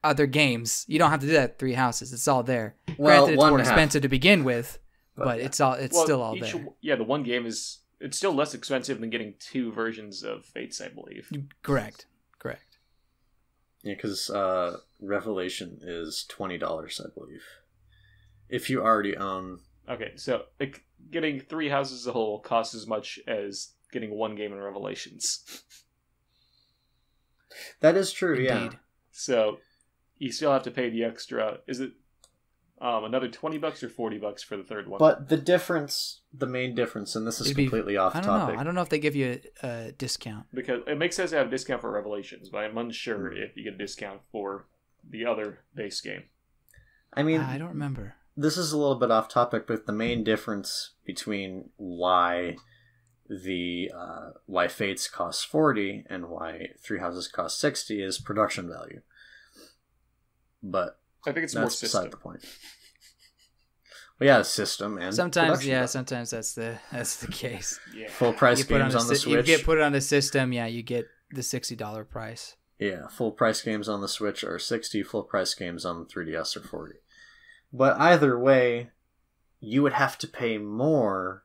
other 0.02 0.26
games. 0.26 0.84
You 0.88 0.98
don't 0.98 1.10
have 1.10 1.20
to 1.20 1.26
do 1.26 1.32
that. 1.32 1.58
Three 1.58 1.74
houses. 1.74 2.12
It's 2.12 2.26
all 2.28 2.42
there. 2.42 2.76
Well, 2.96 3.26
Granted, 3.26 3.32
it's 3.34 3.38
one 3.38 3.50
more 3.50 3.58
half. 3.58 3.66
expensive 3.68 4.02
to 4.02 4.08
begin 4.08 4.44
with, 4.44 4.78
But, 5.16 5.24
but, 5.24 5.38
yeah. 5.40 5.44
it's 5.46 5.60
all. 5.60 5.72
It's 5.74 5.94
Well, 5.94 6.04
still 6.04 6.22
all 6.22 6.36
each- 6.36 6.52
there. 6.52 6.66
Yeah, 6.80 6.96
the 6.96 7.04
one 7.04 7.22
game 7.22 7.44
is 7.44 7.80
it's 8.00 8.16
still 8.16 8.32
less 8.32 8.54
expensive 8.54 9.00
than 9.00 9.10
getting 9.10 9.34
two 9.40 9.72
versions 9.72 10.22
of 10.22 10.46
Fates, 10.46 10.80
I 10.80 10.88
believe. 10.88 11.30
Correct. 11.62 12.06
Correct. 12.38 12.78
Yeah, 13.82 13.94
because 13.94 14.30
uh, 14.30 14.78
Revelation 15.00 15.78
is 15.82 16.24
twenty 16.28 16.58
dollars, 16.58 17.00
I 17.04 17.08
believe. 17.14 17.42
If 18.48 18.70
you 18.70 18.82
already 18.82 19.16
own, 19.16 19.60
Okay, 19.88 20.12
so 20.16 20.44
like, 20.60 20.84
getting 21.10 21.40
three 21.40 21.68
houses 21.68 22.06
a 22.06 22.12
whole 22.12 22.40
costs 22.40 22.74
as 22.74 22.86
much 22.86 23.18
as 23.26 23.70
getting 23.92 24.10
one 24.10 24.34
game 24.36 24.52
in 24.52 24.60
Revelations. 24.60 25.62
that 27.80 27.96
is 27.96 28.12
true. 28.12 28.38
Yeah, 28.38 28.70
So 29.10 29.58
you 30.18 30.32
still 30.32 30.52
have 30.52 30.62
to 30.64 30.70
pay 30.70 30.90
the 30.90 31.04
extra. 31.04 31.58
Is 31.66 31.80
it 31.80 31.92
um, 32.80 33.04
another 33.04 33.28
twenty 33.28 33.58
bucks 33.58 33.82
or 33.82 33.88
forty 33.88 34.18
bucks 34.18 34.42
for 34.42 34.56
the 34.56 34.62
third 34.64 34.88
one? 34.88 34.98
but 34.98 35.28
the 35.28 35.36
difference, 35.36 36.20
the 36.32 36.46
main 36.46 36.74
difference, 36.74 37.16
and 37.16 37.26
this 37.26 37.40
is 37.40 37.46
It'd 37.48 37.56
be- 37.56 37.64
completely 37.64 37.96
off 37.96 38.14
I 38.14 38.20
don't 38.20 38.28
topic. 38.28 38.54
know. 38.56 38.60
I 38.60 38.64
don't 38.64 38.74
know 38.74 38.82
if 38.82 38.88
they 38.88 38.98
give 38.98 39.16
you 39.16 39.40
a, 39.62 39.68
a 39.88 39.92
discount. 39.92 40.46
because 40.54 40.82
it 40.86 40.98
makes 40.98 41.16
sense 41.16 41.30
to 41.30 41.38
have 41.38 41.48
a 41.48 41.50
discount 41.50 41.80
for 41.80 41.90
Revelations, 41.90 42.48
but 42.48 42.58
I'm 42.58 42.78
unsure 42.78 43.30
Hmm. 43.30 43.36
if 43.38 43.56
you 43.56 43.64
get 43.64 43.74
a 43.74 43.78
discount 43.78 44.20
for 44.32 44.66
the 45.08 45.24
other 45.26 45.60
base 45.74 46.00
game. 46.00 46.24
I 47.12 47.22
mean, 47.22 47.40
I 47.40 47.58
don't 47.58 47.68
remember. 47.68 48.14
this 48.36 48.56
is 48.56 48.72
a 48.72 48.78
little 48.78 48.96
bit 48.96 49.10
off 49.10 49.28
topic, 49.28 49.66
but 49.66 49.86
the 49.86 49.92
main 49.92 50.22
difference 50.24 50.90
between 51.04 51.70
why 51.76 52.56
the 53.28 53.90
uh, 53.94 54.30
why 54.46 54.68
Fates 54.68 55.08
costs 55.08 55.44
forty 55.44 56.04
and 56.08 56.28
why 56.28 56.68
Three 56.82 56.98
Houses 56.98 57.28
costs 57.28 57.60
sixty 57.60 58.02
is 58.02 58.18
production 58.18 58.68
value. 58.68 59.00
But 60.62 60.98
I 61.26 61.32
think 61.32 61.44
it's 61.44 61.54
more 61.54 61.64
that's 61.64 61.78
system. 61.78 62.02
beside 62.04 62.12
the 62.12 62.16
point. 62.16 62.44
Well, 64.18 64.26
yeah, 64.26 64.42
system 64.42 64.98
and 64.98 65.14
Sometimes, 65.14 65.64
yeah. 65.64 65.74
value. 65.76 65.86
Sometimes 65.86 66.30
that's 66.30 66.54
the 66.54 66.78
that's 66.90 67.16
the 67.16 67.28
case. 67.28 67.78
Yeah. 67.94 68.08
full 68.10 68.32
price 68.32 68.58
you 68.58 68.64
put 68.64 68.78
games 68.80 68.94
a 68.94 68.98
on 68.98 69.06
the 69.06 69.16
sy- 69.16 69.30
You 69.30 69.42
get 69.42 69.64
put 69.64 69.78
it 69.78 69.82
on 69.84 69.92
the 69.92 70.00
system. 70.00 70.52
Yeah, 70.52 70.66
you 70.66 70.82
get 70.82 71.06
the 71.30 71.42
sixty 71.42 71.76
dollar 71.76 72.04
price. 72.04 72.56
Yeah, 72.78 73.08
full 73.08 73.32
price 73.32 73.60
games 73.62 73.88
on 73.88 74.00
the 74.00 74.08
Switch 74.08 74.44
are 74.44 74.58
60, 74.58 75.02
full 75.02 75.24
price 75.24 75.54
games 75.54 75.84
on 75.84 75.98
the 75.98 76.04
3DS 76.04 76.56
are 76.56 76.60
40. 76.66 76.94
But 77.72 77.98
either 78.00 78.38
way, 78.38 78.90
you 79.60 79.82
would 79.82 79.94
have 79.94 80.16
to 80.18 80.28
pay 80.28 80.58
more 80.58 81.42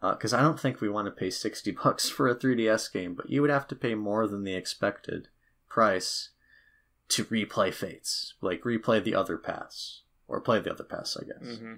because 0.00 0.32
I 0.32 0.40
don't 0.40 0.58
think 0.58 0.80
we 0.80 0.88
want 0.88 1.06
to 1.06 1.10
pay 1.10 1.28
60 1.28 1.70
bucks 1.84 2.08
for 2.08 2.26
a 2.28 2.34
3DS 2.34 2.90
game, 2.92 3.14
but 3.14 3.28
you 3.28 3.42
would 3.42 3.50
have 3.50 3.68
to 3.68 3.76
pay 3.76 3.94
more 3.94 4.26
than 4.26 4.44
the 4.44 4.54
expected 4.54 5.28
price 5.68 6.30
to 7.08 7.24
replay 7.26 7.72
Fates, 7.74 8.34
like 8.40 8.62
replay 8.62 9.02
the 9.02 9.14
other 9.14 9.36
paths 9.36 10.02
or 10.28 10.40
play 10.40 10.60
the 10.60 10.70
other 10.70 10.84
paths, 10.84 11.16
I 11.20 11.26
guess. 11.26 11.58
hmm 11.58 11.74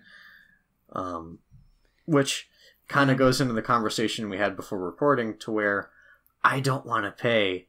Um, 0.93 1.39
which 2.05 2.49
kind 2.89 3.11
of 3.11 3.17
goes 3.17 3.41
into 3.41 3.55
the 3.55 3.63
conversation 3.63 4.29
we 4.29 4.37
had 4.39 4.55
before 4.57 4.79
recording 4.79 5.39
to 5.39 5.51
where 5.51 5.91
I 6.45 6.61
don't 6.61 6.85
want 6.87 7.05
to 7.05 7.11
pay 7.23 7.67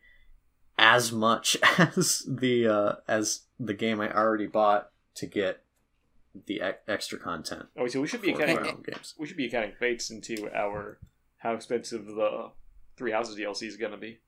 as 0.77 1.12
much 1.12 1.57
as 1.77 2.25
the 2.27 2.67
uh, 2.67 2.93
as 3.07 3.41
the 3.59 3.73
game 3.73 3.99
I 4.01 4.12
already 4.13 4.47
bought 4.47 4.89
to 5.15 5.25
get 5.25 5.62
the 6.47 6.55
e- 6.55 6.71
extra 6.88 7.19
content. 7.19 7.65
Oh, 7.77 7.88
so 7.88 8.01
we 8.01 8.07
should 8.07 8.21
be 8.21 8.31
accounting. 8.31 8.57
Fire 8.57 8.65
Emblem 8.65 8.83
games. 8.88 9.13
We 9.17 9.27
should 9.27 9.38
be 9.38 9.45
accounting 9.45 9.73
Fates 9.79 10.09
into 10.09 10.49
our 10.53 10.99
how 11.38 11.53
expensive 11.53 12.05
the 12.05 12.51
Three 12.97 13.12
Houses 13.12 13.38
DLC 13.38 13.63
is 13.67 13.77
going 13.77 13.91
to 13.91 13.97
be. 13.97 14.19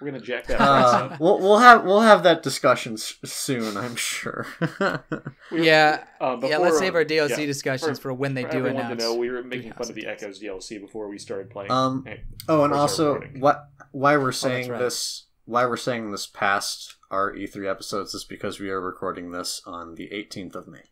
We're 0.00 0.08
going 0.10 0.20
to 0.20 0.26
jack 0.26 0.46
that 0.48 0.56
price 0.56 0.84
Uh, 0.94 0.96
up. 1.14 1.20
we'll 1.20 1.38
we'll 1.38 1.58
have 1.58 1.84
we'll 1.84 2.00
have 2.00 2.24
that 2.24 2.42
discussion 2.42 2.94
s- 2.94 3.14
soon, 3.24 3.76
I'm 3.76 3.94
sure. 3.94 4.46
We- 5.52 5.66
Yeah, 5.66 6.02
uh, 6.20 6.38
yeah. 6.42 6.56
Let's 6.56 6.78
save 6.80 6.96
our 6.96 7.02
uh, 7.02 7.04
DLC 7.04 7.28
yeah, 7.38 7.46
discussions 7.46 7.98
for- 8.00 8.08
for, 8.08 8.14
when 8.14 8.34
they 8.34 8.42
for 8.42 8.50
do 8.50 8.58
everyone 8.58 8.80
announce. 8.86 9.00
to 9.00 9.08
know, 9.10 9.14
we 9.14 9.30
were 9.30 9.44
making 9.44 9.72
fun 9.74 9.88
of 9.88 9.94
the 9.94 10.06
Echoes 10.08 10.40
DLC 10.42 10.80
before 10.80 11.06
we 11.08 11.18
started 11.18 11.50
playing. 11.50 11.70
Um, 11.70 12.02
Hey, 12.04 12.22
Oh, 12.48 12.64
and 12.64 12.74
also 12.74 13.20
what 13.38 13.68
why 13.92 14.16
we're 14.16 14.32
saying 14.32 14.70
right. 14.70 14.78
this 14.80 15.26
why 15.52 15.66
we're 15.66 15.76
saying 15.76 16.10
this 16.10 16.26
past 16.26 16.96
our 17.10 17.32
E3 17.34 17.70
episodes 17.70 18.14
is 18.14 18.24
because 18.24 18.58
we 18.58 18.70
are 18.70 18.80
recording 18.80 19.30
this 19.32 19.60
on 19.66 19.94
the 19.96 20.08
18th 20.08 20.54
of 20.54 20.66
May. 20.66 20.84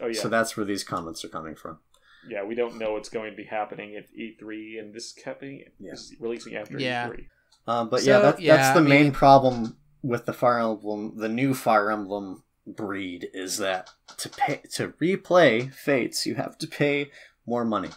oh 0.00 0.06
yeah, 0.06 0.20
So 0.20 0.28
that's 0.28 0.56
where 0.56 0.64
these 0.64 0.84
comments 0.84 1.24
are 1.24 1.28
coming 1.28 1.54
from. 1.56 1.78
yeah. 2.28 2.44
We 2.44 2.54
don't 2.54 2.78
know 2.78 2.92
what's 2.92 3.08
going 3.08 3.30
to 3.32 3.36
be 3.36 3.44
happening 3.44 3.96
at 3.96 4.06
E3, 4.14 4.78
and 4.78 4.94
this 4.94 5.06
is 5.16 5.22
happening 5.24 5.64
Yeah. 5.80 5.92
is 5.94 6.14
releasing 6.20 6.54
after 6.56 6.78
Yeah. 6.78 7.08
E3. 7.08 7.26
Um, 7.66 7.88
but 7.90 8.00
So, 8.02 8.10
yeah, 8.10 8.18
that, 8.20 8.40
yeah, 8.40 8.56
that's 8.56 8.74
the 8.78 8.84
I 8.84 8.88
main 8.88 9.02
mean- 9.04 9.12
problem 9.12 9.76
with 10.02 10.26
the 10.26 10.32
Fire 10.32 10.58
Emblem, 10.60 11.16
the 11.16 11.28
new 11.28 11.52
Fire 11.54 11.90
Emblem 11.90 12.44
breed, 12.66 13.28
is 13.34 13.58
that 13.58 13.90
to 14.18 14.28
pay 14.28 14.62
to 14.74 14.88
replay 15.00 15.72
Fates, 15.74 16.24
you 16.26 16.36
have 16.36 16.56
to 16.58 16.66
pay 16.68 17.10
more 17.46 17.64
money. 17.64 17.90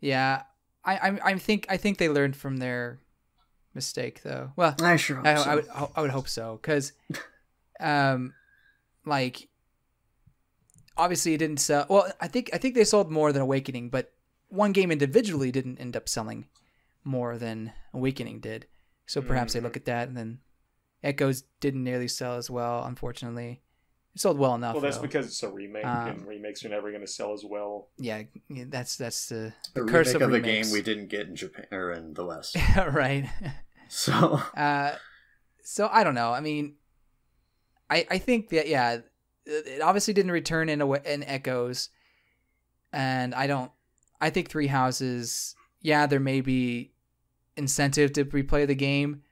Yeah, 0.00 0.42
I, 0.84 0.94
I, 0.96 1.18
I 1.32 1.38
think 1.38 1.66
I 1.68 1.76
think 1.76 1.98
they 1.98 2.08
learned 2.08 2.36
from 2.36 2.56
their 2.58 3.00
mistake 3.74 4.22
though. 4.22 4.52
Well, 4.56 4.74
I 4.82 4.96
sure 4.96 5.16
hope 5.16 5.26
I, 5.26 5.34
so. 5.36 5.50
I 5.50 5.54
would 5.54 5.66
I 5.96 6.00
would 6.00 6.10
hope 6.10 6.28
so 6.28 6.58
because, 6.60 6.92
um, 7.80 8.34
like, 9.04 9.48
obviously 10.96 11.34
it 11.34 11.38
didn't 11.38 11.58
sell. 11.60 11.86
Well, 11.88 12.10
I 12.20 12.28
think 12.28 12.50
I 12.52 12.58
think 12.58 12.74
they 12.74 12.84
sold 12.84 13.10
more 13.10 13.32
than 13.32 13.42
Awakening, 13.42 13.90
but 13.90 14.12
one 14.48 14.72
game 14.72 14.90
individually 14.90 15.50
didn't 15.50 15.78
end 15.80 15.96
up 15.96 16.08
selling 16.08 16.46
more 17.02 17.36
than 17.38 17.72
Awakening 17.92 18.40
did. 18.40 18.66
So 19.06 19.20
perhaps 19.20 19.52
they 19.52 19.60
Mhm. 19.60 19.64
look 19.64 19.76
at 19.76 19.84
that 19.86 20.08
and 20.08 20.16
then 20.16 20.38
Echoes 21.02 21.42
didn't 21.60 21.84
nearly 21.84 22.08
sell 22.08 22.36
as 22.36 22.48
well. 22.48 22.84
Unfortunately, 22.86 23.60
it 24.14 24.20
sold 24.20 24.38
well 24.38 24.54
enough. 24.54 24.72
Well, 24.74 24.80
that's 24.80 24.96
though. 24.96 25.02
because 25.02 25.26
it's 25.26 25.42
a 25.42 25.50
remake, 25.50 25.84
Um, 25.84 26.08
and 26.08 26.26
remakes 26.26 26.64
are 26.64 26.70
never 26.70 26.88
going 26.90 27.02
to 27.02 27.06
sell 27.06 27.34
as 27.34 27.44
well. 27.44 27.88
yeah, 27.98 28.22
yeah, 28.48 28.64
that's 28.68 28.96
that's 28.96 29.28
the, 29.28 29.52
a 29.76 29.80
the 29.80 29.84
curse 29.84 30.14
remake 30.14 30.22
of, 30.22 30.28
of 30.28 30.34
a 30.34 30.40
game 30.40 30.70
we 30.70 30.80
didn't 30.80 31.08
get 31.08 31.26
in 31.28 31.36
Japan 31.36 31.66
or 31.72 31.92
in 31.92 32.14
the 32.14 32.24
West. 32.24 32.56
right. 32.76 33.28
So 33.88 34.40
Uh, 34.56 34.96
so 35.62 35.88
I 35.90 36.04
don't 36.04 36.14
know. 36.14 36.32
I 36.32 36.40
mean, 36.40 36.74
I 37.90 38.06
I 38.10 38.18
think 38.18 38.50
that 38.50 38.68
yeah, 38.68 38.98
it 39.46 39.80
obviously 39.82 40.14
didn't 40.14 40.32
return 40.32 40.68
in 40.68 40.80
a 40.80 40.90
in 40.92 41.24
Echoes, 41.24 41.88
and 42.92 43.34
I 43.34 43.46
don't. 43.46 43.70
I 44.20 44.30
think 44.30 44.48
Three 44.48 44.66
Houses. 44.68 45.54
Yeah, 45.80 46.06
there 46.06 46.20
may 46.20 46.40
be 46.40 46.92
incentive 47.56 48.12
to 48.14 48.24
replay 48.24 48.66
the 48.66 48.74
game, 48.74 49.22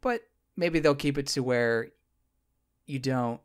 but 0.00 0.22
maybe 0.56 0.78
they'll 0.80 0.94
keep 0.94 1.16
it 1.18 1.26
to 1.28 1.42
where 1.42 1.88
you 2.86 2.98
don't. 2.98 3.40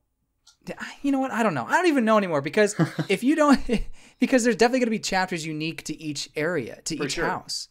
You 1.02 1.12
know 1.12 1.19
what? 1.19 1.32
I 1.32 1.41
don't 1.43 1.54
know. 1.54 1.65
I 1.65 1.71
don't 1.71 1.88
even 1.88 2.06
know 2.06 2.17
anymore 2.17 2.41
because 2.41 2.76
if 3.10 3.24
you 3.24 3.36
don't, 3.36 3.60
because 4.19 4.43
there's 4.43 4.56
definitely 4.56 4.80
going 4.80 4.88
to 4.88 4.91
be 4.91 5.00
chapters 5.00 5.45
unique 5.45 5.84
to 5.86 6.00
each 6.02 6.30
area, 6.36 6.82
to 6.86 6.97
For 6.97 7.06
each 7.06 7.13
sure. 7.13 7.26
house. 7.26 7.69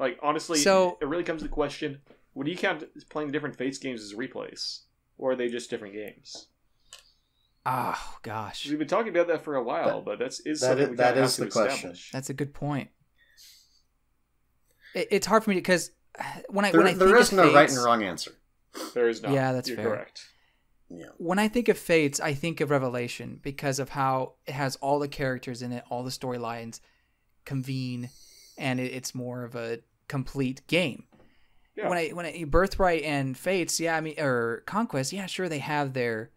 Like 0.00 0.18
honestly, 0.22 0.58
So- 0.58 0.98
it 1.00 1.04
really 1.06 1.22
comes 1.24 1.42
to 1.42 1.48
the 1.48 1.52
question: 1.54 2.00
Would 2.34 2.48
you 2.48 2.56
count 2.56 2.82
playing 3.10 3.30
different 3.30 3.54
Fates 3.56 3.78
games 3.78 4.02
as 4.02 4.14
replays, 4.14 4.80
or 5.18 5.32
are 5.32 5.36
they 5.36 5.48
just 5.48 5.68
different 5.70 5.94
games? 5.94 6.48
Oh 7.66 8.16
gosh. 8.22 8.66
We've 8.68 8.78
been 8.78 8.88
talking 8.88 9.10
about 9.10 9.28
that 9.28 9.44
for 9.44 9.54
a 9.56 9.62
while, 9.62 10.00
but 10.00 10.18
that's 10.18 10.40
is 10.40 10.60
that 10.60 10.66
something 10.68 10.84
is- 10.84 10.90
we 10.90 10.96
that 10.96 11.14
kinda 11.14 11.20
have 11.22 11.36
the 11.36 11.44
to 11.44 11.50
question. 11.52 11.74
establish. 11.90 12.10
That's 12.12 12.30
a 12.30 12.34
good 12.34 12.54
point. 12.54 12.88
It, 14.94 15.08
it's 15.10 15.26
hard 15.26 15.44
for 15.44 15.50
me 15.50 15.56
because 15.56 15.90
when 16.48 16.64
I 16.64 16.70
there, 16.72 16.80
when 16.80 16.88
I 16.88 16.94
there 16.94 17.08
think 17.08 17.20
is 17.20 17.28
of 17.32 17.36
no 17.36 17.44
right 17.52 17.54
Fates- 17.68 17.76
and 17.76 17.84
wrong 17.84 18.02
answer. 18.02 18.32
There 18.94 19.08
is 19.08 19.20
not. 19.22 19.32
Yeah, 19.32 19.52
that's 19.52 19.68
You're 19.68 19.76
fair. 19.76 19.86
correct. 19.88 20.26
Yeah. 20.92 21.06
when 21.18 21.38
I 21.38 21.46
think 21.46 21.68
of 21.68 21.78
Fates, 21.78 22.18
I 22.18 22.34
think 22.34 22.60
of 22.60 22.70
Revelation 22.70 23.38
because 23.42 23.78
of 23.78 23.90
how 23.90 24.34
it 24.46 24.52
has 24.54 24.74
all 24.76 24.98
the 24.98 25.06
characters 25.06 25.62
in 25.62 25.70
it, 25.70 25.84
all 25.88 26.02
the 26.02 26.10
storylines 26.10 26.80
convene, 27.44 28.10
and 28.58 28.80
it, 28.80 28.92
it's 28.92 29.14
more 29.14 29.44
of 29.44 29.54
a 29.54 29.78
complete 30.10 30.66
game. 30.66 31.04
Yeah. 31.76 31.88
When 31.88 31.96
I 31.98 32.08
when 32.08 32.26
I 32.26 32.44
Birthright 32.44 33.04
and 33.04 33.38
Fates, 33.38 33.78
yeah, 33.80 33.96
I 33.96 34.00
mean, 34.00 34.18
or 34.18 34.62
Conquest, 34.66 35.12
yeah, 35.12 35.26
sure, 35.26 35.48
they 35.48 35.60
have 35.60 35.92
their 35.94 36.30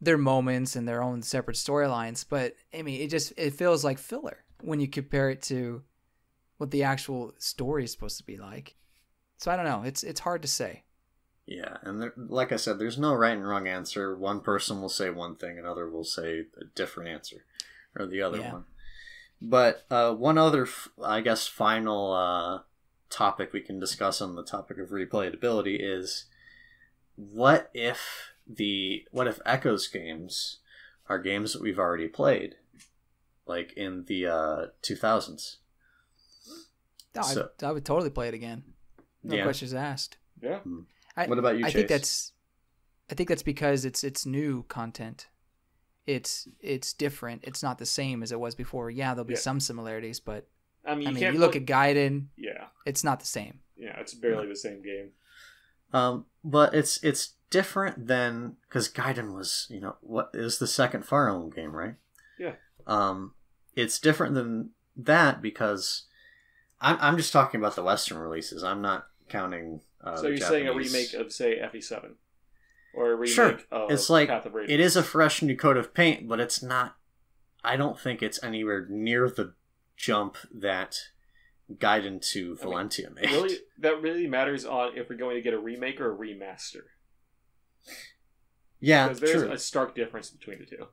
their 0.00 0.16
moments 0.16 0.76
and 0.76 0.88
their 0.88 1.02
own 1.02 1.20
separate 1.22 1.56
storylines, 1.56 2.24
but 2.28 2.54
I 2.72 2.82
mean, 2.82 3.00
it 3.02 3.10
just 3.10 3.32
it 3.36 3.52
feels 3.52 3.84
like 3.84 3.98
filler 3.98 4.44
when 4.62 4.80
you 4.80 4.88
compare 4.88 5.28
it 5.30 5.42
to 5.42 5.82
what 6.58 6.70
the 6.70 6.84
actual 6.84 7.34
story 7.38 7.84
is 7.84 7.92
supposed 7.92 8.18
to 8.18 8.24
be 8.24 8.36
like. 8.38 8.76
So 9.38 9.50
I 9.50 9.56
don't 9.56 9.66
know. 9.66 9.82
It's 9.82 10.02
it's 10.02 10.20
hard 10.20 10.42
to 10.42 10.48
say. 10.48 10.84
Yeah, 11.46 11.78
and 11.82 12.00
there, 12.00 12.12
like 12.16 12.52
I 12.52 12.56
said, 12.56 12.78
there's 12.78 12.96
no 12.98 13.12
right 13.12 13.36
and 13.36 13.46
wrong 13.46 13.66
answer. 13.66 14.16
One 14.16 14.40
person 14.40 14.80
will 14.80 14.88
say 14.88 15.10
one 15.10 15.34
thing, 15.34 15.58
another 15.58 15.90
will 15.90 16.04
say 16.04 16.46
a 16.60 16.64
different 16.76 17.10
answer, 17.10 17.44
or 17.98 18.06
the 18.06 18.22
other 18.22 18.38
Yeah. 18.38 18.52
one. 18.52 18.64
But 19.42 19.84
uh, 19.90 20.14
one 20.14 20.38
other, 20.38 20.68
I 21.02 21.22
guess, 21.22 21.46
final 21.48 22.12
uh, 22.12 22.60
topic 23.10 23.52
we 23.52 23.60
can 23.60 23.78
discuss 23.80 24.20
on 24.20 24.34
the 24.36 24.44
topic 24.44 24.78
of 24.78 24.88
replayability 24.90 25.76
is 25.80 26.26
what 27.16 27.70
if 27.74 28.32
the 28.46 29.04
what 29.10 29.26
if 29.26 29.38
Echoes 29.44 29.88
games 29.88 30.58
are 31.08 31.18
games 31.18 31.52
that 31.52 31.62
we've 31.62 31.78
already 31.78 32.08
played, 32.08 32.54
like 33.46 33.72
in 33.74 34.04
the 34.06 34.26
uh, 34.26 34.66
2000s? 34.82 35.56
No, 37.14 37.22
So- 37.22 37.50
I, 37.62 37.66
I 37.66 37.72
would 37.72 37.84
totally 37.84 38.10
play 38.10 38.28
it 38.28 38.34
again. 38.34 38.62
No 39.22 39.36
Yeah. 39.36 39.42
questions 39.42 39.74
asked. 39.74 40.16
Yeah. 40.40 40.60
I, 41.16 41.26
What 41.26 41.38
about 41.38 41.58
you, 41.58 41.66
I 41.66 41.70
think 41.70 41.88
that's, 41.88 42.32
I 43.10 43.14
think 43.14 43.28
that's 43.28 43.42
because 43.42 43.84
it's 43.84 44.04
it's 44.04 44.24
new 44.24 44.62
content. 44.68 45.28
It's 46.06 46.48
it's 46.60 46.92
different. 46.94 47.42
It's 47.44 47.62
not 47.62 47.78
the 47.78 47.86
same 47.86 48.22
as 48.22 48.32
it 48.32 48.40
was 48.40 48.54
before. 48.54 48.88
Yeah, 48.90 49.12
there'll 49.14 49.24
be 49.26 49.34
Yeah. 49.34 49.40
some 49.40 49.60
similarities, 49.60 50.20
but 50.20 50.48
I 50.84 50.94
mean, 50.94 51.02
you 51.02 51.08
I 51.08 51.12
mean, 51.12 51.22
can't 51.22 51.34
you 51.34 51.40
look 51.40 51.52
play- 51.52 51.60
at 51.60 51.66
Gaiden, 51.66 52.26
yeah, 52.36 52.66
it's 52.86 53.04
not 53.04 53.20
the 53.20 53.26
same. 53.26 53.60
yeah, 53.76 53.98
it's 54.00 54.14
barely 54.14 54.46
the 54.48 54.56
same 54.56 54.82
game. 54.82 55.10
Um, 55.92 56.26
but 56.44 56.74
it's 56.74 57.02
it's 57.02 57.34
different 57.50 58.06
than 58.06 58.56
because 58.68 58.88
Gaiden 58.88 59.34
was 59.34 59.66
you 59.70 59.80
know 59.80 59.96
what 60.00 60.30
is 60.34 60.58
the 60.58 60.66
second 60.66 61.04
Fire 61.04 61.28
Emblem 61.28 61.50
game, 61.50 61.72
right? 61.76 61.94
Yeah. 62.38 62.52
Um, 62.86 63.34
it's 63.76 63.98
different 63.98 64.34
than 64.34 64.70
that 64.96 65.42
because 65.42 66.04
I'm 66.80 66.96
I'm 67.00 67.16
just 67.16 67.32
talking 67.32 67.60
about 67.60 67.76
the 67.76 67.82
Western 67.82 68.18
releases. 68.18 68.62
I'm 68.64 68.80
not 68.82 69.06
counting. 69.28 69.80
Uh, 70.02 70.16
so 70.16 70.28
you're 70.28 70.36
saying 70.38 70.66
a 70.68 70.72
remake 70.74 71.12
of 71.14 71.30
say 71.32 71.58
FE7, 71.58 72.12
or 72.94 73.12
a 73.12 73.14
remake 73.16 73.34
Sure. 73.34 73.58
of 73.70 73.90
It's 73.90 74.08
like- 74.08 74.28
Path 74.28 74.46
of 74.46 74.54
Radiance? 74.54 74.72
It 74.72 74.80
is 74.80 74.96
a 74.96 75.02
fresh 75.02 75.42
new 75.42 75.54
coat 75.56 75.76
of 75.76 75.92
paint, 75.92 76.26
but 76.26 76.40
it's 76.40 76.62
not. 76.62 76.96
I 77.62 77.76
don't 77.76 78.00
think 78.00 78.22
it's 78.22 78.42
anywhere 78.42 78.86
near 78.88 79.28
the 79.28 79.52
jump 80.00 80.36
that 80.54 80.96
Gaiden 81.72 82.20
to 82.32 82.56
I 82.60 82.64
mean, 82.64 82.74
Valentia 82.74 83.14
made. 83.14 83.30
really 83.30 83.58
that 83.78 84.00
really 84.02 84.26
matters 84.26 84.64
on 84.64 84.96
if 84.96 85.08
we're 85.10 85.16
going 85.16 85.36
to 85.36 85.42
get 85.42 85.54
a 85.54 85.58
remake 85.58 86.00
or 86.00 86.12
a 86.12 86.16
remaster 86.16 86.82
yeah, 88.80 89.06
because 89.08 89.20
there's 89.20 89.42
true. 89.42 89.52
a 89.52 89.58
stark 89.58 89.94
difference 89.94 90.30
between 90.30 90.58
the 90.58 90.64
two. 90.66 90.86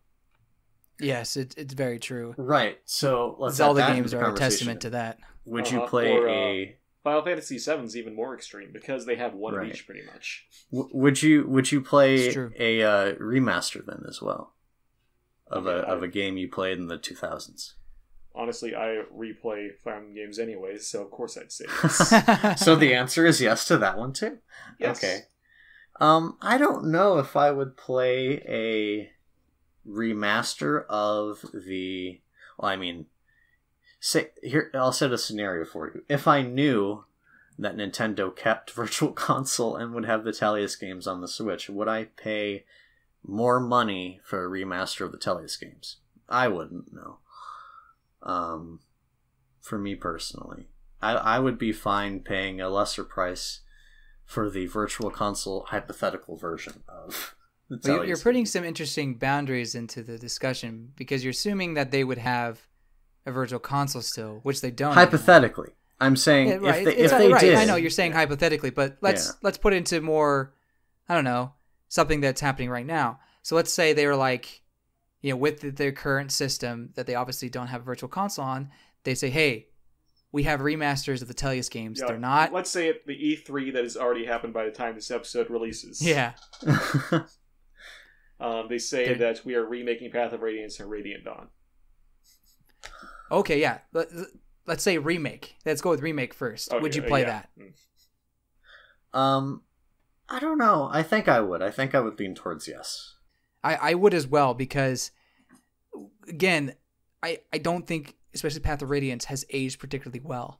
Yes, 0.99 1.37
it, 1.37 1.53
it's 1.57 1.73
very 1.73 1.99
true. 1.99 2.33
Right. 2.37 2.79
So 2.85 3.35
let's 3.39 3.55
Zelda 3.55 3.81
that 3.81 3.95
games 3.95 4.13
are 4.13 4.33
a 4.33 4.35
testament 4.35 4.81
to 4.81 4.89
that. 4.91 5.19
Would 5.45 5.69
you 5.71 5.77
Uh-huh, 5.79 5.87
play 5.87 6.11
or, 6.11 6.27
uh, 6.27 6.31
a? 6.33 6.77
Final 7.03 7.21
Fantasy 7.21 7.57
VII 7.57 7.83
is 7.85 7.95
even 7.95 8.13
more 8.15 8.33
extreme 8.35 8.71
because 8.73 9.05
they 9.05 9.15
have 9.15 9.33
one 9.33 9.53
Right. 9.53 9.67
of 9.67 9.73
each 9.73 9.85
pretty 9.85 10.05
much. 10.05 10.45
W- 10.71 10.89
would 10.93 11.21
you 11.23 11.47
would 11.47 11.71
you 11.71 11.79
play 11.81 12.27
a 12.59 12.83
uh, 12.83 13.13
remaster 13.15 13.85
then 13.85 14.03
as 14.09 14.21
well 14.21 14.53
of 15.49 15.65
a 15.67 15.69
Okay, 15.83 15.87
of 15.91 16.03
a 16.03 16.07
game 16.09 16.35
you 16.35 16.49
played 16.49 16.77
in 16.77 16.87
the 16.87 16.97
two 16.97 17.15
thousands? 17.15 17.75
Honestly, 18.37 18.75
I 18.75 19.01
replay 19.15 19.75
Fire 19.83 19.95
Emblem 19.95 20.13
games 20.13 20.37
anyways, 20.37 20.87
so 20.87 21.03
of 21.03 21.09
course 21.09 21.37
I'd 21.37 21.51
say 21.51 21.65
yes. 21.83 22.59
so 22.63 22.75
the 22.75 22.93
answer 22.93 23.25
is 23.25 23.41
yes 23.41 23.65
to 23.65 23.77
that 23.79 23.97
one 23.97 24.13
too. 24.13 24.37
Yes. 24.79 24.97
Okay. 24.97 25.21
Um, 25.99 26.37
I 26.41 26.57
don't 26.57 26.91
know 26.91 27.17
if 27.17 27.35
I 27.35 27.51
would 27.51 27.75
play 27.75 28.43
a 28.47 29.11
remaster 29.87 30.85
of 30.87 31.43
the. 31.53 32.21
Well, 32.57 32.71
I 32.71 32.75
mean, 32.75 33.07
say 33.99 34.29
here. 34.43 34.69
I'll 34.73 34.91
set 34.91 35.11
a 35.11 35.17
scenario 35.17 35.65
for 35.65 35.87
you. 35.87 36.03
If 36.07 36.27
I 36.27 36.43
knew 36.43 37.05
that 37.57 37.75
Nintendo 37.75 38.35
kept 38.35 38.71
Virtual 38.75 39.11
Console 39.11 39.75
and 39.75 39.93
would 39.93 40.05
have 40.05 40.23
the 40.23 40.31
Tellius 40.31 40.79
games 40.79 41.07
on 41.07 41.21
the 41.21 41.27
Switch, 41.27 41.69
would 41.69 41.87
I 41.87 42.05
pay 42.05 42.65
more 43.25 43.59
money 43.59 44.19
for 44.23 44.45
a 44.45 44.49
remaster 44.49 45.05
of 45.05 45.11
the 45.11 45.17
Tellius 45.17 45.59
games? 45.59 45.97
I 46.29 46.47
wouldn't 46.47 46.93
know. 46.93 47.17
Um, 48.27 48.81
for 49.61 49.77
me 49.79 49.95
personally, 49.95 50.67
I 51.01 51.13
I 51.13 51.39
would 51.39 51.57
be 51.57 51.71
fine 51.71 52.19
paying 52.19 52.61
a 52.61 52.69
lesser 52.69 53.03
price 53.03 53.61
for 54.25 54.49
the 54.49 54.67
Virtual 54.67 55.09
Console 55.09 55.65
hypothetical 55.69 56.35
version 56.37 56.83
of 56.87 57.35
Well, 57.83 58.05
you're 58.05 58.17
putting 58.17 58.45
some 58.45 58.63
interesting 58.63 59.15
boundaries 59.15 59.75
into 59.75 60.01
the 60.03 60.17
discussion 60.17 60.93
because 60.95 61.23
you're 61.23 61.31
assuming 61.31 61.73
that 61.73 61.91
they 61.91 62.03
would 62.03 62.17
have 62.17 62.61
a 63.25 63.31
virtual 63.31 63.59
console 63.59 64.01
still, 64.01 64.39
which 64.43 64.61
they 64.61 64.71
don't. 64.71 64.93
hypothetically. 64.93 65.71
I'm 65.99 66.15
saying 66.15 66.47
Yeah, 66.47 66.55
right. 66.57 66.79
if 66.79 66.85
they, 66.85 66.91
it's- 67.03 67.11
if 67.11 67.17
they 67.17 67.31
right. 67.33 67.41
did, 67.41 67.55
I 67.55 67.65
know 67.65 67.75
you're 67.75 67.89
saying 67.89 68.13
hypothetically, 68.13 68.69
but 68.69 68.97
let's 69.01 69.27
Yeah. 69.27 69.31
let's 69.41 69.57
put 69.57 69.73
it 69.73 69.77
into 69.77 69.99
more, 69.99 70.53
I 71.09 71.15
don't 71.15 71.23
know, 71.25 71.53
something 71.89 72.21
that's 72.21 72.39
happening 72.39 72.69
right 72.69 72.85
now. 72.85 73.19
So 73.41 73.55
let's 73.55 73.73
say 73.73 73.91
they 73.93 74.05
were 74.07 74.15
like, 74.15 74.61
you 75.21 75.31
know, 75.31 75.37
with 75.37 75.61
the, 75.61 75.69
their 75.71 75.91
current 75.91 76.31
system 76.31 76.91
that 76.95 77.07
they 77.07 77.15
obviously 77.15 77.49
don't 77.49 77.67
have 77.67 77.81
a 77.81 77.85
virtual 77.85 78.09
console 78.09 78.45
on, 78.45 78.69
they 79.03 79.15
say, 79.15 79.29
hey, 79.29 79.67
we 80.31 80.43
have 80.43 80.59
remasters 80.59 81.21
of 81.21 81.27
the 81.27 81.33
Tellius 81.33 81.71
games. 81.71 81.99
Yeah, 81.99 82.07
They're 82.07 82.19
not. 82.19 82.53
Let's 82.53 82.69
say 82.69 82.89
it, 82.89 83.07
the 83.07 83.13
E3 83.15 83.73
that 83.73 83.83
has 83.83 83.97
already 83.97 84.25
happened 84.25 84.53
by 84.53 84.65
the 84.65 84.71
time 84.71 84.95
this 84.95 85.09
episode 85.09 85.49
releases. 85.49 86.05
Yeah. 86.05 86.33
Um, 88.39 88.67
they 88.69 88.77
say 88.77 89.07
They're- 89.07 89.33
that 89.33 89.45
we 89.45 89.55
are 89.55 89.65
remaking 89.65 90.11
Path 90.11 90.33
of 90.33 90.41
Radiance 90.41 90.79
and 90.79 90.89
Radiant 90.89 91.25
Dawn. 91.25 91.47
Okay. 93.31 93.59
Yeah. 93.59 93.79
Let, 93.93 94.09
let's 94.65 94.83
say 94.83 94.97
remake. 94.97 95.55
Let's 95.65 95.81
go 95.81 95.89
with 95.89 96.01
remake 96.01 96.33
first. 96.33 96.71
Would 96.79 96.95
you 96.95 97.01
play 97.01 97.21
yeah. 97.21 97.27
that? 97.27 97.49
Mm. 97.59 99.19
um, 99.19 99.61
I 100.29 100.39
don't 100.39 100.57
know. 100.57 100.89
I 100.91 101.03
think 101.03 101.27
I 101.27 101.39
would. 101.39 101.61
I 101.61 101.71
think 101.71 101.95
I 101.95 101.99
would 101.99 102.19
lean 102.19 102.35
towards 102.35 102.67
yes. 102.67 103.15
I, 103.63 103.75
I 103.75 103.93
would 103.93 104.13
as 104.13 104.27
well 104.27 104.53
because 104.53 105.11
again, 106.27 106.73
I, 107.23 107.39
I 107.51 107.57
don't 107.57 107.85
think 107.87 108.15
especially 108.33 108.59
Path 108.61 108.81
of 108.81 108.89
Radiance 108.89 109.25
has 109.25 109.45
aged 109.49 109.79
particularly 109.79 110.21
well. 110.23 110.59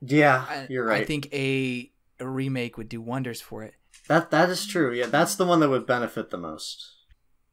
Yeah, 0.00 0.44
I, 0.48 0.66
you're 0.70 0.84
right. 0.86 1.02
I 1.02 1.04
think 1.04 1.32
a 1.32 1.90
a 2.20 2.28
remake 2.28 2.78
would 2.78 2.88
do 2.88 3.00
wonders 3.00 3.40
for 3.40 3.62
it. 3.62 3.74
that 4.08 4.30
that 4.30 4.48
is 4.50 4.66
true. 4.66 4.92
Yeah, 4.92 5.06
that's 5.06 5.34
the 5.34 5.46
one 5.46 5.60
that 5.60 5.68
would 5.68 5.86
benefit 5.86 6.30
the 6.30 6.38
most. 6.38 6.92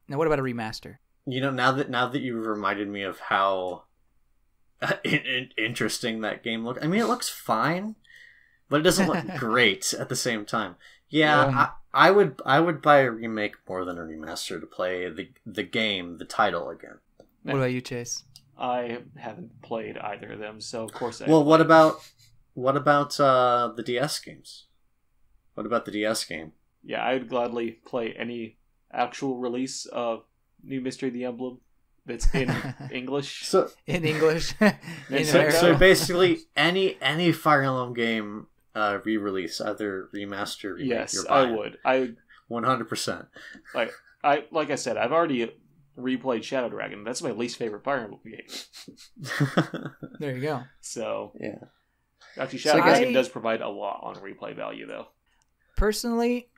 Now 0.08 0.18
what 0.18 0.26
about 0.26 0.38
a 0.38 0.42
remaster? 0.42 0.96
You 1.26 1.40
know, 1.40 1.50
now 1.50 1.72
that 1.72 1.90
now 1.90 2.08
that 2.08 2.20
you've 2.20 2.46
reminded 2.46 2.88
me 2.88 3.02
of 3.02 3.18
how 3.18 3.84
uh, 4.82 4.92
in, 5.04 5.20
in- 5.26 5.48
interesting 5.56 6.20
that 6.20 6.42
game 6.44 6.64
looked. 6.64 6.84
I 6.84 6.86
mean, 6.86 7.00
it 7.00 7.06
looks 7.08 7.28
fine, 7.28 7.96
but 8.68 8.80
it 8.80 8.84
doesn't 8.84 9.08
look 9.08 9.24
great 9.38 9.92
at 9.94 10.08
the 10.08 10.16
same 10.16 10.44
time. 10.44 10.76
Yeah, 11.08 11.48
Yeah. 11.48 11.68
I, 11.94 12.08
I 12.08 12.10
would 12.10 12.40
I 12.44 12.60
would 12.60 12.82
buy 12.82 12.98
a 13.00 13.10
remake 13.10 13.54
more 13.68 13.84
than 13.84 13.98
a 13.98 14.02
remaster 14.02 14.60
to 14.60 14.66
play 14.66 15.08
the 15.10 15.28
the 15.46 15.62
game, 15.62 16.18
the 16.18 16.24
title 16.24 16.68
again. 16.70 16.98
What 17.42 17.56
about 17.56 17.72
you, 17.72 17.80
Chase? 17.80 18.24
I 18.58 18.98
haven't 19.16 19.62
played 19.62 19.98
either 19.98 20.32
of 20.32 20.38
them, 20.38 20.60
so 20.60 20.84
of 20.84 20.92
course 20.92 21.20
I. 21.20 21.26
Well, 21.28 21.44
what 21.44 21.60
about 21.60 21.96
what 22.54 22.76
about 22.76 23.18
uh, 23.20 23.72
the 23.76 23.82
DS 23.82 24.18
games? 24.20 24.66
What 25.54 25.66
about 25.66 25.84
the 25.84 25.90
DS 25.92 26.24
game? 26.24 26.52
Yeah, 26.82 27.02
I 27.02 27.14
would 27.14 27.28
gladly 27.28 27.72
play 27.72 28.12
any 28.12 28.58
actual 28.92 29.38
release 29.38 29.86
of 29.86 30.24
New 30.62 30.80
Mystery 30.80 31.08
of 31.08 31.14
the 31.14 31.24
Emblem 31.24 31.60
that's 32.06 32.32
in 32.34 32.50
English. 32.92 33.46
So 33.46 33.70
In 33.86 34.04
English, 34.04 34.54
in 34.60 35.24
So- 35.24 35.50
so, 35.50 35.50
so 35.50 35.76
basically 35.76 36.40
any 36.56 36.96
any 37.00 37.32
Fire 37.32 37.62
Emblem 37.62 37.94
game 37.94 38.46
uh, 38.74 38.98
re-release, 39.04 39.60
either 39.60 40.08
remaster, 40.14 40.74
remake, 40.74 40.88
yes, 40.90 41.14
you're 41.14 41.30
I 41.30 41.50
would. 41.50 41.78
I 41.84 41.98
would 42.00 42.16
one 42.48 42.64
hundred 42.64 42.88
percent. 42.88 43.26
like. 43.74 43.92
I 44.22 44.46
like 44.50 44.70
I 44.70 44.76
said, 44.76 44.96
I've 44.96 45.12
already 45.12 45.52
replayed 45.98 46.44
Shadow 46.44 46.70
Dragon. 46.70 47.04
That's 47.04 47.20
my 47.22 47.32
least 47.32 47.58
favorite 47.58 47.84
Fire 47.84 48.04
Emblem 48.04 48.20
game. 48.24 49.90
there 50.18 50.34
you 50.34 50.40
go. 50.40 50.62
So 50.80 51.32
Yeah, 51.38 51.56
actually, 52.38 52.60
Shadow 52.60 52.78
So 52.78 52.84
Dragon 52.84 53.08
I- 53.10 53.12
does 53.12 53.28
provide 53.28 53.60
a 53.60 53.68
lot 53.68 54.00
on 54.02 54.14
replay 54.16 54.56
value, 54.56 54.86
though. 54.86 55.08
Personally, 55.76 56.48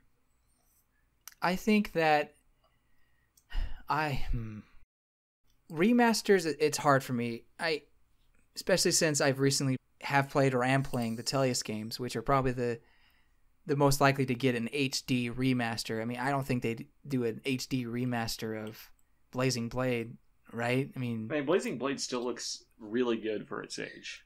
I 1.41 1.57
think 1.57 1.91
that 1.91 2.35
I 3.89 4.23
hmm, 4.31 4.59
remasters. 5.71 6.45
It's 6.59 6.77
hard 6.77 7.03
for 7.03 7.11
me. 7.13 7.43
I, 7.59 7.83
especially 8.55 8.91
since 8.91 9.19
I've 9.21 9.39
recently 9.41 9.75
have 10.07 10.29
played 10.29 10.53
or 10.53 10.63
am 10.63 10.83
playing 10.83 11.15
the 11.17 11.23
Tellius 11.23 11.63
games, 11.63 11.99
which 11.99 12.15
are 12.15 12.21
probably 12.21 12.51
the 12.53 12.79
the 13.65 13.75
most 13.75 13.99
likely 13.99 14.25
to 14.25 14.33
get 14.33 14.55
an 14.55 14.69
HD 14.73 15.29
remaster. 15.33 16.01
I 16.01 16.05
mean, 16.05 16.19
I 16.19 16.29
don't 16.29 16.45
think 16.47 16.63
they'd 16.63 16.87
do 17.05 17.25
an 17.25 17.41
HD 17.45 17.85
remaster 17.85 18.65
of 18.65 18.89
Blazing 19.31 19.67
Blade, 19.67 20.15
right? 20.53 20.89
I 20.95 20.99
mean, 20.99 21.27
I 21.29 21.35
mean, 21.35 21.45
Blazing 21.45 21.77
Blade 21.77 21.99
still 21.99 22.23
looks 22.23 22.63
really 22.79 23.17
good 23.17 23.45
for 23.47 23.61
its 23.61 23.77
age. 23.77 24.23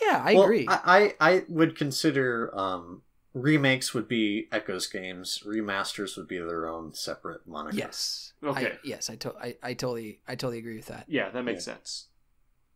yeah, 0.00 0.22
I 0.24 0.34
Well, 0.34 0.44
agree. 0.44 0.66
I, 0.68 1.14
I 1.20 1.32
I 1.32 1.44
would 1.48 1.76
consider 1.76 2.56
um, 2.56 3.02
remakes 3.32 3.92
would 3.94 4.06
be 4.06 4.46
Echoes 4.52 4.86
games. 4.86 5.42
Remasters 5.44 6.16
would 6.16 6.28
be 6.28 6.38
their 6.38 6.68
own 6.68 6.94
separate 6.94 7.44
moniker. 7.48 7.76
yes. 7.76 8.32
Okay. 8.44 8.66
I, 8.74 8.78
yes, 8.84 9.10
I, 9.10 9.16
to- 9.16 9.34
I 9.40 9.56
I 9.60 9.74
totally 9.74 10.20
I 10.28 10.36
totally 10.36 10.58
agree 10.58 10.76
with 10.76 10.86
that. 10.86 11.06
Yeah, 11.08 11.30
that 11.30 11.42
makes 11.42 11.64
sense. 11.64 12.06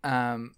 Um, 0.02 0.56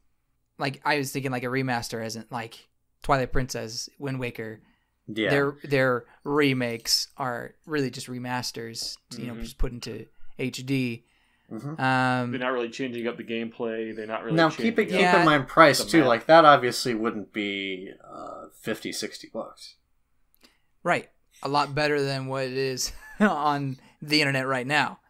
like 0.60 0.80
I 0.84 0.98
was 0.98 1.10
thinking 1.12 1.32
like 1.32 1.42
a 1.44 1.46
remaster 1.46 2.04
isn't 2.04 2.30
like 2.30 2.68
Twilight 3.02 3.32
Princess, 3.32 3.88
Wind 3.98 4.20
Waker. 4.20 4.60
Yeah. 5.08 5.30
Their 5.30 5.56
their 5.64 6.04
remakes 6.22 7.08
are 7.16 7.54
really 7.66 7.90
just 7.90 8.06
remasters, 8.06 8.96
you 9.18 9.26
know, 9.26 9.34
Mhm. 9.34 9.42
just 9.42 9.58
put 9.58 9.72
into 9.72 10.06
HD. 10.38 11.04
Mhm. 11.50 11.80
Um, 11.80 12.30
They're 12.30 12.38
not 12.38 12.52
really 12.52 12.68
changing 12.70 13.08
up 13.08 13.16
the 13.16 13.24
gameplay. 13.24 13.94
They're 13.96 14.06
not 14.06 14.22
really. 14.22 14.36
now 14.36 14.50
keep 14.50 14.78
it 14.78 14.84
keep 14.86 15.00
Yeah. 15.00 15.18
in 15.18 15.24
mind 15.26 15.48
price 15.48 15.84
too. 15.84 16.00
map. 16.00 16.06
Like 16.08 16.26
that 16.26 16.44
obviously 16.44 16.94
wouldn't 16.94 17.32
be 17.32 17.90
uh, 18.08 18.46
50, 18.60 18.92
60 18.92 19.28
bucks. 19.32 19.74
right, 20.84 21.08
a 21.42 21.48
lot 21.48 21.74
better 21.74 22.00
than 22.00 22.26
what 22.26 22.44
it 22.44 22.52
is 22.56 22.92
on 23.20 23.78
the 24.00 24.20
internet 24.20 24.46
right 24.46 24.66
now. 24.66 25.00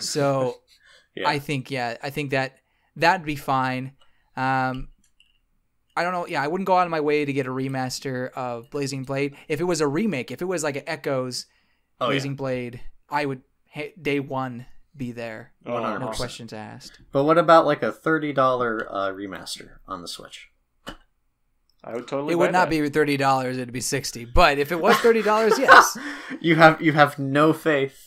So 0.00 0.60
Yeah. 1.14 1.28
I 1.28 1.38
think 1.38 1.70
yeah, 1.70 1.96
I 2.02 2.10
think 2.10 2.30
that 2.30 2.58
that'd 2.94 3.24
be 3.26 3.36
fine. 3.36 3.95
Um, 4.36 4.88
I 5.96 6.02
don't 6.02 6.12
know. 6.12 6.26
Yeah, 6.26 6.42
I 6.42 6.48
wouldn't 6.48 6.66
go 6.66 6.76
out 6.76 6.86
of 6.86 6.90
my 6.90 7.00
way 7.00 7.24
to 7.24 7.32
get 7.32 7.46
a 7.46 7.50
remaster 7.50 8.30
of 8.32 8.70
Blazing 8.70 9.04
Blade. 9.04 9.34
If 9.48 9.60
it 9.60 9.64
was 9.64 9.80
a 9.80 9.86
remake, 9.88 10.30
if 10.30 10.42
it 10.42 10.44
was 10.44 10.62
like 10.62 10.76
an 10.76 10.82
Echoes 10.86 11.46
oh, 12.00 12.06
yeah. 12.06 12.10
Blazing 12.10 12.36
Blade, 12.36 12.80
I 13.08 13.24
would 13.24 13.42
ha- 13.74 13.94
day 14.00 14.20
one 14.20 14.66
be 14.96 15.12
there. 15.12 15.52
Oh, 15.64 15.78
No 15.78 16.06
100%. 16.08 16.16
questions 16.16 16.52
asked. 16.52 17.00
But 17.12 17.24
what 17.24 17.38
about 17.38 17.64
like 17.66 17.82
a 17.82 17.92
thirty 17.92 18.32
dollar 18.32 18.86
uh, 18.90 19.08
remaster 19.10 19.78
on 19.86 20.02
the 20.02 20.08
Switch? 20.08 20.50
I 21.84 21.94
would 21.94 22.08
totally. 22.08 22.32
It 22.32 22.36
buy 22.36 22.40
would 22.40 22.52
not 22.52 22.68
that. 22.68 22.82
be 22.82 22.88
thirty 22.90 23.16
dollars; 23.16 23.56
it'd 23.58 23.72
be 23.72 23.80
sixty. 23.80 24.24
But 24.24 24.58
if 24.58 24.72
it 24.72 24.80
was 24.80 24.96
thirty 24.96 25.22
dollars, 25.22 25.58
yes. 25.58 25.96
you 26.40 26.56
have 26.56 26.82
you 26.82 26.92
have 26.92 27.18
no 27.18 27.52
faith 27.52 28.05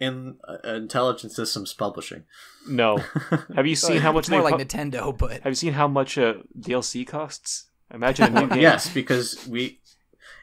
in 0.00 0.36
uh, 0.46 0.56
Intelligent 0.74 1.32
Systems 1.32 1.72
Publishing. 1.74 2.24
No. 2.68 2.98
Have 3.54 3.66
you 3.66 3.76
seen 3.76 3.98
how 3.98 4.12
much 4.12 4.22
it's 4.24 4.30
more 4.30 4.40
they 4.42 4.50
like 4.52 4.58
co- 4.58 4.64
Nintendo, 4.78 5.16
but 5.16 5.32
Have 5.42 5.50
you 5.52 5.54
seen 5.54 5.72
how 5.74 5.88
much 5.88 6.16
uh, 6.18 6.34
DLC 6.58 7.06
costs? 7.06 7.66
Imagine 7.92 8.36
a 8.36 8.40
new 8.42 8.48
game. 8.54 8.60
yes, 8.60 8.88
because 8.92 9.46
we 9.46 9.80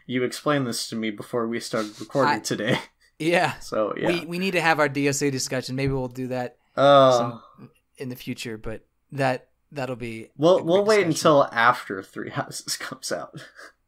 you 0.08 0.24
explained 0.24 0.68
this 0.68 0.90
to 0.90 0.96
me 0.96 1.10
before 1.12 1.48
we 1.48 1.60
started 1.60 2.00
recording 2.00 2.36
I- 2.36 2.40
today. 2.40 2.80
yeah, 3.20 3.58
So 3.60 3.94
yeah. 3.98 4.08
we 4.08 4.26
we 4.26 4.40
need 4.40 4.52
to 4.52 4.62
have 4.62 4.80
our 4.80 4.90
DSA 4.90 5.32
discussion. 5.32 5.76
Maybe 5.76 5.94
we'll 5.94 6.08
do 6.08 6.28
that 6.28 6.58
Oh. 6.78 7.18
some- 7.58 7.70
in 7.98 8.10
the 8.10 8.16
future, 8.16 8.58
but 8.58 8.86
that 9.12 9.50
that'll 9.72 9.96
be. 9.96 10.30
We'll 10.38 10.64
we'll 10.64 10.86
wait 10.86 11.06
discussion. 11.06 11.10
until 11.32 11.44
after 11.52 12.02
Three 12.04 12.30
Houses 12.30 12.78
comes 12.78 13.12
out 13.12 13.42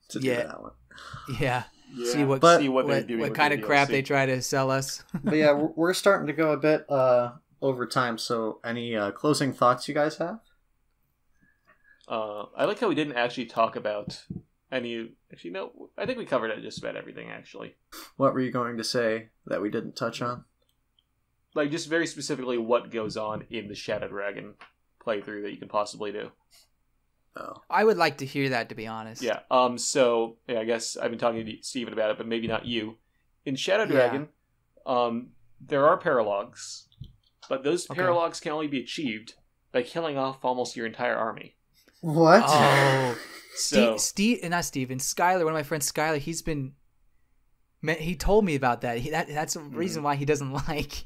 to 0.09 0.19
do 0.19 0.29
that 0.35 0.61
one. 0.61 0.71
yeah. 1.39 1.63
Yeah. 1.95 2.11
See 2.11 2.23
what 2.23 2.41
But- 2.41 2.59
See 2.59 2.69
what, 2.69 2.87
what, 2.87 3.07
doing. 3.07 3.19
what 3.19 3.35
kind 3.35 3.53
the 3.53 3.57
of 3.59 3.63
crap 3.65 3.87
they 3.87 4.01
try 4.01 4.25
to 4.25 4.41
sell 4.41 4.71
us. 4.71 5.03
But 5.23 5.35
yeah, 5.35 5.51
we're, 5.53 5.71
we're 5.75 5.93
starting 5.93 6.27
to 6.27 6.33
go 6.33 6.51
a 6.51 6.57
bit 6.57 6.89
uh, 6.89 7.33
over 7.61 7.85
time. 7.85 8.17
So 8.17 8.59
any 8.65 8.95
uh, 8.95 9.11
closing 9.11 9.53
thoughts 9.53 9.87
you 9.87 9.93
guys 9.93 10.17
have? 10.17 10.39
Uh, 12.07 12.45
I 12.57 12.65
like 12.65 12.79
how 12.79 12.89
we 12.89 12.95
didn't 12.95 13.15
actually 13.15 13.45
talk 13.45 13.75
about 13.75 14.23
any. 14.71 15.11
Actually, 15.31 15.51
no. 15.51 15.89
I 15.97 16.05
think 16.05 16.17
we 16.17 16.25
covered 16.25 16.51
it 16.51 16.61
just 16.61 16.79
about 16.79 16.95
everything. 16.97 17.29
Actually, 17.29 17.75
What 18.17 18.33
were 18.33 18.41
you 18.41 18.51
going 18.51 18.77
to 18.77 18.83
say 18.83 19.29
that 19.45 19.61
we 19.61 19.69
didn't 19.69 19.95
touch 19.95 20.21
on? 20.21 20.45
like 21.55 21.69
just 21.69 21.87
very 21.87 22.07
specifically 22.07 22.57
what 22.57 22.89
goes 22.89 23.15
on 23.15 23.45
in 23.51 23.67
the 23.67 23.75
Shadow 23.75 24.07
Dragon 24.07 24.55
playthrough 25.05 25.43
that 25.43 25.51
you 25.51 25.57
can 25.57 25.67
possibly 25.67 26.11
do. 26.11 26.31
Oh, 27.35 27.61
I 27.69 27.83
would 27.83 27.97
like 27.97 28.17
to 28.17 28.25
hear 28.25 28.49
that, 28.49 28.69
to 28.69 28.75
be 28.75 28.85
honest. 28.87 29.21
Yeah. 29.21 29.39
Um. 29.49 29.77
So 29.77 30.37
yeah, 30.47 30.59
I 30.59 30.65
guess 30.65 30.95
I've 30.97 31.09
been 31.09 31.19
talking 31.19 31.45
to 31.45 31.53
Steven 31.61 31.93
about 31.93 32.11
it, 32.11 32.17
but 32.17 32.27
maybe 32.27 32.47
not 32.47 32.65
you. 32.65 32.97
In 33.45 33.55
Shadow 33.55 33.83
Yeah. 33.83 33.89
Dragon, 33.89 34.27
um, 34.85 35.29
there 35.59 35.87
are 35.87 35.99
paralogs, 35.99 36.83
but 37.49 37.63
those 37.63 37.89
Okay. 37.89 37.99
paralogs 38.01 38.41
can 38.41 38.51
only 38.51 38.67
be 38.67 38.79
achieved 38.79 39.33
by 39.71 39.81
killing 39.81 40.17
off 40.17 40.45
almost 40.45 40.75
your 40.75 40.85
entire 40.85 41.15
army. 41.15 41.55
what? 42.01 42.43
Oh, 42.45 43.17
So 43.55 43.97
Steve, 43.97 43.99
Steve, 44.39 44.49
not 44.49 44.65
Steven, 44.65 44.97
Skylar, 44.97 45.39
one 45.43 45.47
of 45.47 45.53
my 45.53 45.63
friends, 45.63 45.91
Skylar, 45.91 46.17
he's 46.17 46.41
been. 46.41 46.73
He 47.85 48.15
told 48.15 48.45
me 48.45 48.55
about 48.55 48.81
that. 48.81 48.97
He, 48.99 49.09
that 49.09 49.27
that's 49.27 49.55
a 49.55 49.59
reason 49.59 50.03
why 50.03 50.15
he 50.15 50.25
doesn't 50.25 50.51
like 50.67 51.05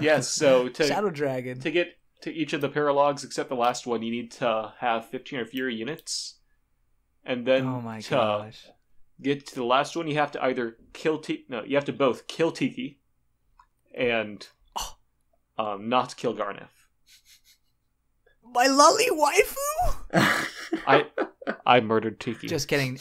yes. 0.00 0.28
So 0.28 0.68
to 0.68 0.86
Shadow 0.86 1.10
Dragon. 1.10 1.58
to 1.60 1.70
get 1.70 1.97
to 2.22 2.32
each 2.32 2.52
of 2.52 2.60
the 2.60 2.68
paralogs 2.68 3.24
except 3.24 3.48
the 3.48 3.54
last 3.56 3.86
one, 3.86 4.02
you 4.02 4.10
need 4.10 4.30
to 4.32 4.72
have 4.78 5.06
fifteen 5.08 5.38
or 5.40 5.46
fewer 5.46 5.68
units, 5.68 6.34
and 7.24 7.46
then 7.46 7.66
oh 7.66 7.80
my 7.80 8.00
to 8.00 8.10
gosh! 8.10 8.66
get 9.20 9.46
to 9.48 9.54
the 9.54 9.64
last 9.64 9.96
one, 9.96 10.08
you 10.08 10.14
have 10.16 10.32
to 10.32 10.44
either 10.44 10.76
kill 10.92 11.18
Tiki. 11.18 11.44
No, 11.48 11.62
you 11.64 11.76
have 11.76 11.84
to 11.86 11.92
both 11.92 12.26
kill 12.26 12.50
Tiki 12.52 12.98
and 13.94 14.46
um, 15.58 15.88
not 15.88 16.16
kill 16.16 16.34
Gharnef. 16.34 16.68
My 18.54 18.66
lolly 18.66 19.08
waifu. 19.10 20.46
I 20.86 21.06
I 21.66 21.80
murdered 21.80 22.18
Tiki. 22.18 22.46
Just 22.48 22.66
kidding. 22.68 22.98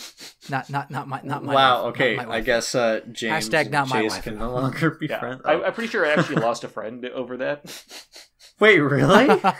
Not 0.49 0.69
not 0.69 0.91
not 0.91 1.07
my 1.07 1.21
not 1.23 1.43
my. 1.43 1.53
wow. 1.53 1.83
wife, 1.85 1.89
Okay. 1.95 2.15
not 2.17 2.27
my 2.27 2.35
I 2.35 2.41
guess 2.41 2.75
uh, 2.75 2.99
James 3.11 3.47
Hashtag 3.49 3.61
and 3.63 3.71
not 3.71 3.87
my 3.89 4.01
Chase 4.01 4.11
wife. 4.11 4.23
can 4.23 4.39
no 4.39 4.51
longer 4.51 4.91
be 4.91 5.07
yeah, 5.07 5.19
friends. 5.19 5.41
I, 5.45 5.53
Oh. 5.53 5.63
I'm 5.63 5.73
pretty 5.73 5.89
sure 5.89 6.05
I 6.05 6.09
actually 6.11 6.41
lost 6.41 6.63
a 6.65 6.67
friend 6.67 7.05
over 7.05 7.37
that. 7.37 7.83
Wait, 8.59 8.79
really? 8.79 9.41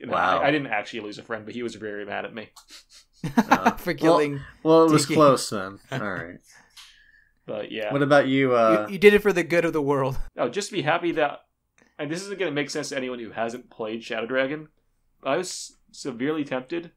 You 0.00 0.06
know, 0.06 0.12
Wow. 0.12 0.38
I, 0.38 0.46
I 0.46 0.50
didn't 0.52 0.68
actually 0.68 1.00
lose 1.00 1.18
a 1.18 1.24
friend, 1.24 1.44
but 1.44 1.54
he 1.54 1.64
was 1.64 1.74
very 1.74 2.04
mad 2.06 2.24
at 2.24 2.32
me. 2.34 2.50
Uh, 3.36 3.72
For 3.72 3.94
killing. 3.94 4.40
well, 4.62 4.84
it 4.84 4.92
was 4.92 5.02
Tiki. 5.02 5.14
close 5.16 5.50
then. 5.50 5.80
All 5.90 5.98
right. 5.98 6.38
But 7.46 7.72
yeah, 7.72 7.92
What 7.92 8.02
about 8.02 8.28
you? 8.28 8.54
Uh, 8.54 8.86
you, 8.86 8.92
you 8.92 8.98
did 9.00 9.12
it 9.12 9.22
for 9.22 9.32
the 9.32 9.42
good 9.42 9.64
of 9.64 9.72
the 9.72 9.82
world. 9.82 10.16
oh, 10.36 10.48
just 10.48 10.70
be 10.70 10.82
happy 10.82 11.10
that, 11.12 11.40
and 11.98 12.08
this 12.08 12.22
isn't 12.22 12.38
going 12.38 12.48
to 12.48 12.54
make 12.54 12.70
sense 12.70 12.90
to 12.90 12.96
anyone 12.96 13.18
who 13.18 13.32
hasn't 13.32 13.70
played 13.70 14.04
Shadow 14.04 14.26
Dragon. 14.26 14.68
I 15.24 15.36
was 15.36 15.76
severely 15.90 16.44
tempted 16.44 16.92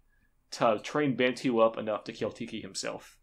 to 0.52 0.80
train 0.84 1.16
Bantu 1.16 1.60
up 1.60 1.76
enough 1.80 2.04
to 2.04 2.14
kill 2.14 2.32
Tiki 2.32 2.62
himself. 2.62 3.18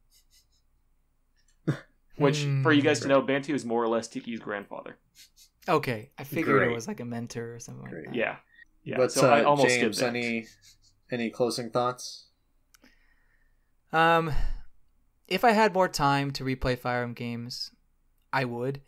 Which, 2.16 2.48
for 2.64 2.72
you 2.72 2.82
guys 2.82 2.98
to 3.00 3.04
Hmm. 3.04 3.10
know, 3.10 3.22
Bantu 3.22 3.54
is 3.54 3.64
more 3.64 3.80
or 3.80 3.86
less 3.88 4.08
Tiki's 4.08 4.40
grandfather. 4.40 4.98
Okay, 5.68 6.10
I 6.18 6.24
figured 6.24 6.56
Great. 6.56 6.70
it 6.70 6.74
was 6.74 6.88
like 6.88 7.00
a 7.00 7.04
mentor 7.04 7.54
or 7.54 7.60
something 7.60 7.84
like 7.84 8.04
that. 8.06 8.14
Yeah, 8.14 8.36
yeah. 8.84 8.96
but 8.96 9.12
so 9.12 9.30
uh, 9.30 9.36
I 9.36 9.42
almost 9.44 9.68
James, 9.78 10.00
any 10.02 10.46
any 11.10 11.30
closing 11.30 11.70
thoughts? 11.70 12.26
Um, 13.92 14.32
if 15.26 15.44
I 15.44 15.52
had 15.52 15.74
more 15.74 15.88
time 15.88 16.30
to 16.32 16.44
replay 16.44 16.78
Fire 16.78 17.02
Emblem 17.02 17.14
games, 17.14 17.70
I 18.32 18.44
would, 18.44 18.80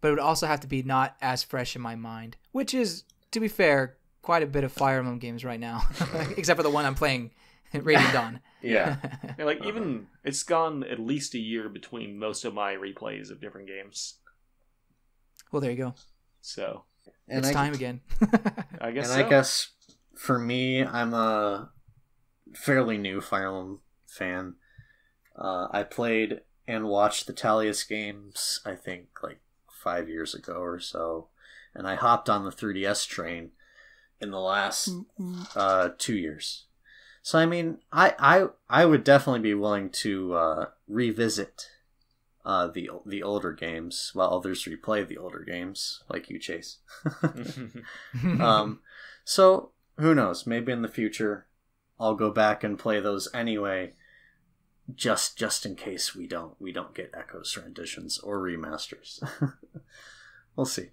but 0.00 0.08
it 0.08 0.10
would 0.12 0.20
also 0.20 0.46
have 0.46 0.60
to 0.60 0.66
be 0.66 0.82
not 0.82 1.16
as 1.20 1.42
fresh 1.42 1.76
in 1.76 1.82
my 1.82 1.94
mind. 1.96 2.36
Which 2.52 2.74
is, 2.74 3.04
to 3.32 3.40
be 3.40 3.48
fair, 3.48 3.96
quite 4.22 4.42
a 4.42 4.46
bit 4.46 4.64
of 4.64 4.72
Fire 4.72 4.98
Emblem 4.98 5.18
games 5.18 5.44
right 5.44 5.60
now, 5.60 5.82
except 6.36 6.56
for 6.58 6.62
the 6.62 6.70
one 6.70 6.84
I'm 6.84 6.94
playing, 6.94 7.30
Radiant 7.72 8.12
Dawn. 8.12 8.40
Yeah. 8.62 8.96
Yeah, 9.38 9.44
like 9.44 9.60
Uh-huh. 9.60 9.68
even 9.68 10.06
it's 10.24 10.42
gone 10.42 10.84
at 10.84 10.98
least 10.98 11.34
a 11.34 11.38
year 11.38 11.68
between 11.68 12.18
most 12.18 12.44
of 12.44 12.54
my 12.54 12.74
replays 12.74 13.30
of 13.30 13.40
different 13.40 13.68
games. 13.68 14.14
well, 15.52 15.60
there 15.60 15.70
you 15.70 15.76
go. 15.76 15.94
So 16.48 16.84
And 17.28 17.40
it's 17.40 17.48
I, 17.48 17.52
time 17.52 17.74
again. 17.74 18.00
I 18.80 18.90
guess. 18.90 19.06
And 19.10 19.20
so. 19.20 19.26
I 19.26 19.28
guess 19.28 19.68
for 20.16 20.38
me, 20.38 20.82
I'm 20.82 21.12
a 21.12 21.70
fairly 22.54 22.96
new 22.96 23.20
Fire 23.20 23.48
Emblem 23.48 23.80
fan. 24.06 24.54
Uh, 25.36 25.68
I 25.70 25.82
played 25.82 26.40
and 26.66 26.88
watched 26.88 27.26
the 27.26 27.34
Tellius 27.34 27.86
games, 27.86 28.60
I 28.64 28.74
think, 28.74 29.08
like 29.22 29.40
five 29.70 30.08
years 30.08 30.34
ago 30.34 30.54
or 30.54 30.80
so, 30.80 31.28
and 31.74 31.86
I 31.86 31.94
hopped 31.96 32.30
on 32.30 32.44
the 32.44 32.50
3DS 32.50 33.06
train 33.06 33.50
in 34.20 34.30
the 34.30 34.40
last 34.40 34.90
uh, 35.54 35.90
two 35.98 36.16
years. 36.16 36.64
So 37.22 37.38
I 37.38 37.44
mean, 37.44 37.78
I 37.92 38.14
I 38.18 38.46
I 38.70 38.86
would 38.86 39.04
definitely 39.04 39.40
be 39.40 39.54
willing 39.54 39.90
to 39.90 40.32
uh, 40.32 40.66
revisit 40.88 41.68
uh, 42.48 42.66
the 42.66 42.90
the 43.04 43.22
older 43.22 43.52
games 43.52 44.10
while 44.14 44.32
others 44.32 44.64
replay 44.64 45.06
the 45.06 45.18
older 45.18 45.44
games, 45.46 46.02
like 46.08 46.30
you, 46.30 46.38
Chase. 46.38 46.78
um, 48.40 48.80
so 49.22 49.72
who 49.98 50.14
knows? 50.14 50.46
Maybe 50.46 50.72
in 50.72 50.80
the 50.80 50.88
future, 50.88 51.46
I'll 52.00 52.14
go 52.14 52.30
back 52.30 52.64
and 52.64 52.78
play 52.78 53.00
those 53.00 53.28
anyway, 53.34 53.92
just 54.94 55.36
just 55.36 55.66
in 55.66 55.76
case 55.76 56.14
we 56.14 56.26
don't 56.26 56.58
we 56.58 56.72
don't 56.72 56.94
get 56.94 57.12
echoes 57.12 57.54
renditions 57.54 58.18
or 58.18 58.40
remasters. 58.40 59.22
we'll 60.56 60.64
see. 60.64 60.88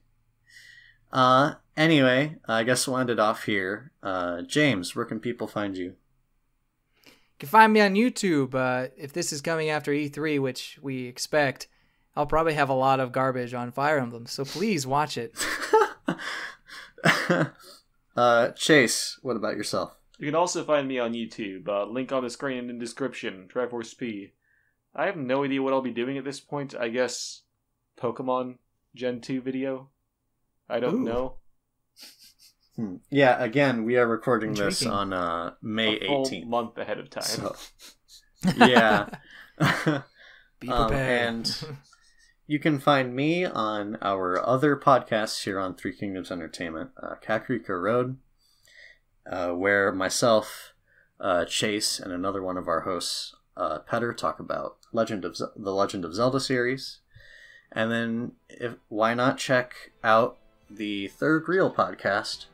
Uh, 1.09 1.53
anyway, 1.77 2.35
I 2.49 2.63
guess 2.63 2.85
we'll 2.85 2.97
end 2.97 3.09
it 3.09 3.19
off 3.19 3.45
here. 3.45 3.93
Uh, 4.03 4.41
James, 4.41 4.93
where 4.93 5.05
can 5.05 5.21
people 5.21 5.47
find 5.47 5.77
you? 5.77 5.95
You 7.35 7.39
can 7.39 7.49
find 7.49 7.73
me 7.73 7.81
on 7.81 7.95
YouTube. 7.95 8.55
Uh, 8.55 8.91
if 8.95 9.11
this 9.11 9.33
is 9.33 9.41
coming 9.41 9.69
after 9.69 9.91
E3, 9.91 10.39
which 10.39 10.79
we 10.81 11.03
expect, 11.03 11.67
I'll 12.15 12.25
probably 12.25 12.53
have 12.53 12.69
a 12.69 12.73
lot 12.73 13.01
of 13.01 13.11
garbage 13.11 13.53
on 13.53 13.73
Fire 13.73 13.99
Emblem. 13.99 14.25
So 14.25 14.45
please 14.45 14.87
watch 14.87 15.17
it. 15.17 15.35
uh, 18.15 18.51
Chase, 18.51 19.19
what 19.21 19.35
about 19.35 19.57
yourself? 19.57 19.97
You 20.17 20.27
can 20.27 20.35
also 20.35 20.63
find 20.63 20.87
me 20.87 20.97
on 20.97 21.13
YouTube. 21.13 21.67
Uh, 21.67 21.83
link 21.85 22.13
on 22.13 22.23
the 22.23 22.29
screen 22.29 22.57
and 22.57 22.69
in 22.69 22.77
the 22.77 22.85
description. 22.85 23.49
Triforce 23.53 23.97
P. 23.97 24.31
I 24.95 25.05
have 25.05 25.17
no 25.17 25.43
idea 25.43 25.61
what 25.61 25.73
I'll 25.73 25.81
be 25.81 25.91
doing 25.91 26.17
at 26.17 26.23
this 26.23 26.39
point. 26.39 26.73
I 26.73 26.87
guess 26.87 27.41
Pokemon 27.99 28.59
Gen 28.95 29.19
2 29.19 29.41
video. 29.41 29.89
I 30.69 30.79
don't 30.79 31.01
Ooh. 31.01 31.03
know. 31.03 31.33
Hmm. 32.75 32.95
Yeah, 33.09 33.41
again, 33.41 33.85
we 33.85 33.95
are 33.97 34.07
recording 34.07 34.53
this 34.53 34.85
on 34.85 35.13
uh, 35.13 35.53
May 35.61 35.97
a 35.97 36.07
full 36.07 36.25
18th. 36.25 36.47
month 36.47 36.77
ahead 36.77 36.99
of 36.99 37.09
time. 37.09 37.23
So, 37.23 37.55
yeah. 38.57 39.07
Be 40.59 40.69
Um, 40.69 40.91
and 40.93 41.57
you 42.47 42.59
can 42.59 42.79
find 42.79 43.15
me 43.15 43.45
on 43.45 43.97
our 44.01 44.45
other 44.45 44.75
podcasts 44.75 45.43
here 45.43 45.59
on 45.59 45.75
Three 45.75 45.93
Kingdoms 45.95 46.31
Entertainment, 46.31 46.91
uh, 47.01 47.15
Kakariko 47.25 47.81
Road, 47.81 48.17
uh, 49.29 49.51
where 49.51 49.91
myself, 49.93 50.73
uh, 51.19 51.45
Chase, 51.45 51.99
and 51.99 52.11
another 52.11 52.43
one 52.43 52.57
of 52.57 52.67
our 52.67 52.81
hosts, 52.81 53.35
uh, 53.55 53.79
Petter, 53.79 54.11
talk 54.13 54.39
about 54.39 54.77
Legend 54.91 55.23
of 55.23 55.37
Ze- 55.37 55.45
the 55.55 55.73
Legend 55.73 56.03
of 56.03 56.13
Zelda 56.13 56.39
series. 56.41 56.99
And 57.71 57.89
then, 57.91 58.33
if 58.49 58.75
why 58.89 59.13
not 59.13 59.37
check 59.37 59.91
out 60.03 60.37
the 60.69 61.07
Third 61.07 61.47
Reel 61.47 61.73
podcast, 61.73 62.45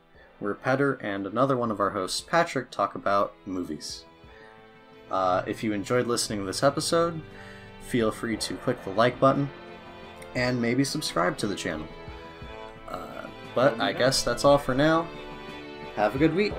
where 0.42 0.54
Petter 0.54 0.94
and 0.94 1.26
another 1.26 1.56
one 1.56 1.70
of 1.70 1.80
our 1.80 1.90
hosts, 1.90 2.20
Patrick, 2.20 2.70
talk 2.70 2.94
about 2.94 3.34
movies. 3.46 4.04
Uh, 5.10 5.42
if 5.46 5.62
you 5.62 5.72
enjoyed 5.72 6.06
listening 6.06 6.40
to 6.40 6.44
this 6.44 6.62
episode, 6.62 7.20
feel 7.86 8.10
free 8.10 8.36
to 8.36 8.54
click 8.56 8.82
the 8.84 8.90
like 8.90 9.20
button 9.20 9.48
and 10.34 10.60
maybe 10.60 10.84
subscribe 10.84 11.36
to 11.38 11.46
the 11.46 11.54
channel. 11.54 11.86
Uh, 12.88 13.26
but 13.54 13.80
I 13.80 13.92
guess 13.92 14.22
that's 14.22 14.44
all 14.44 14.58
for 14.58 14.74
now. 14.74 15.06
Have 15.96 16.14
a 16.14 16.18
good 16.18 16.34
week. 16.34 16.54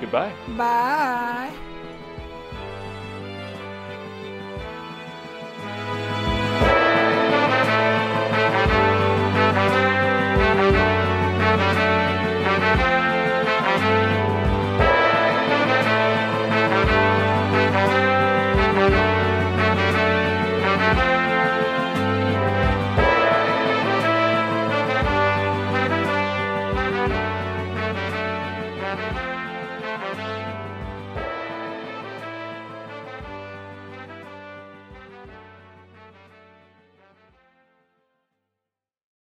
Goodbye. 0.00 0.34
Bye. 0.48 1.52
Bye. 1.52 1.73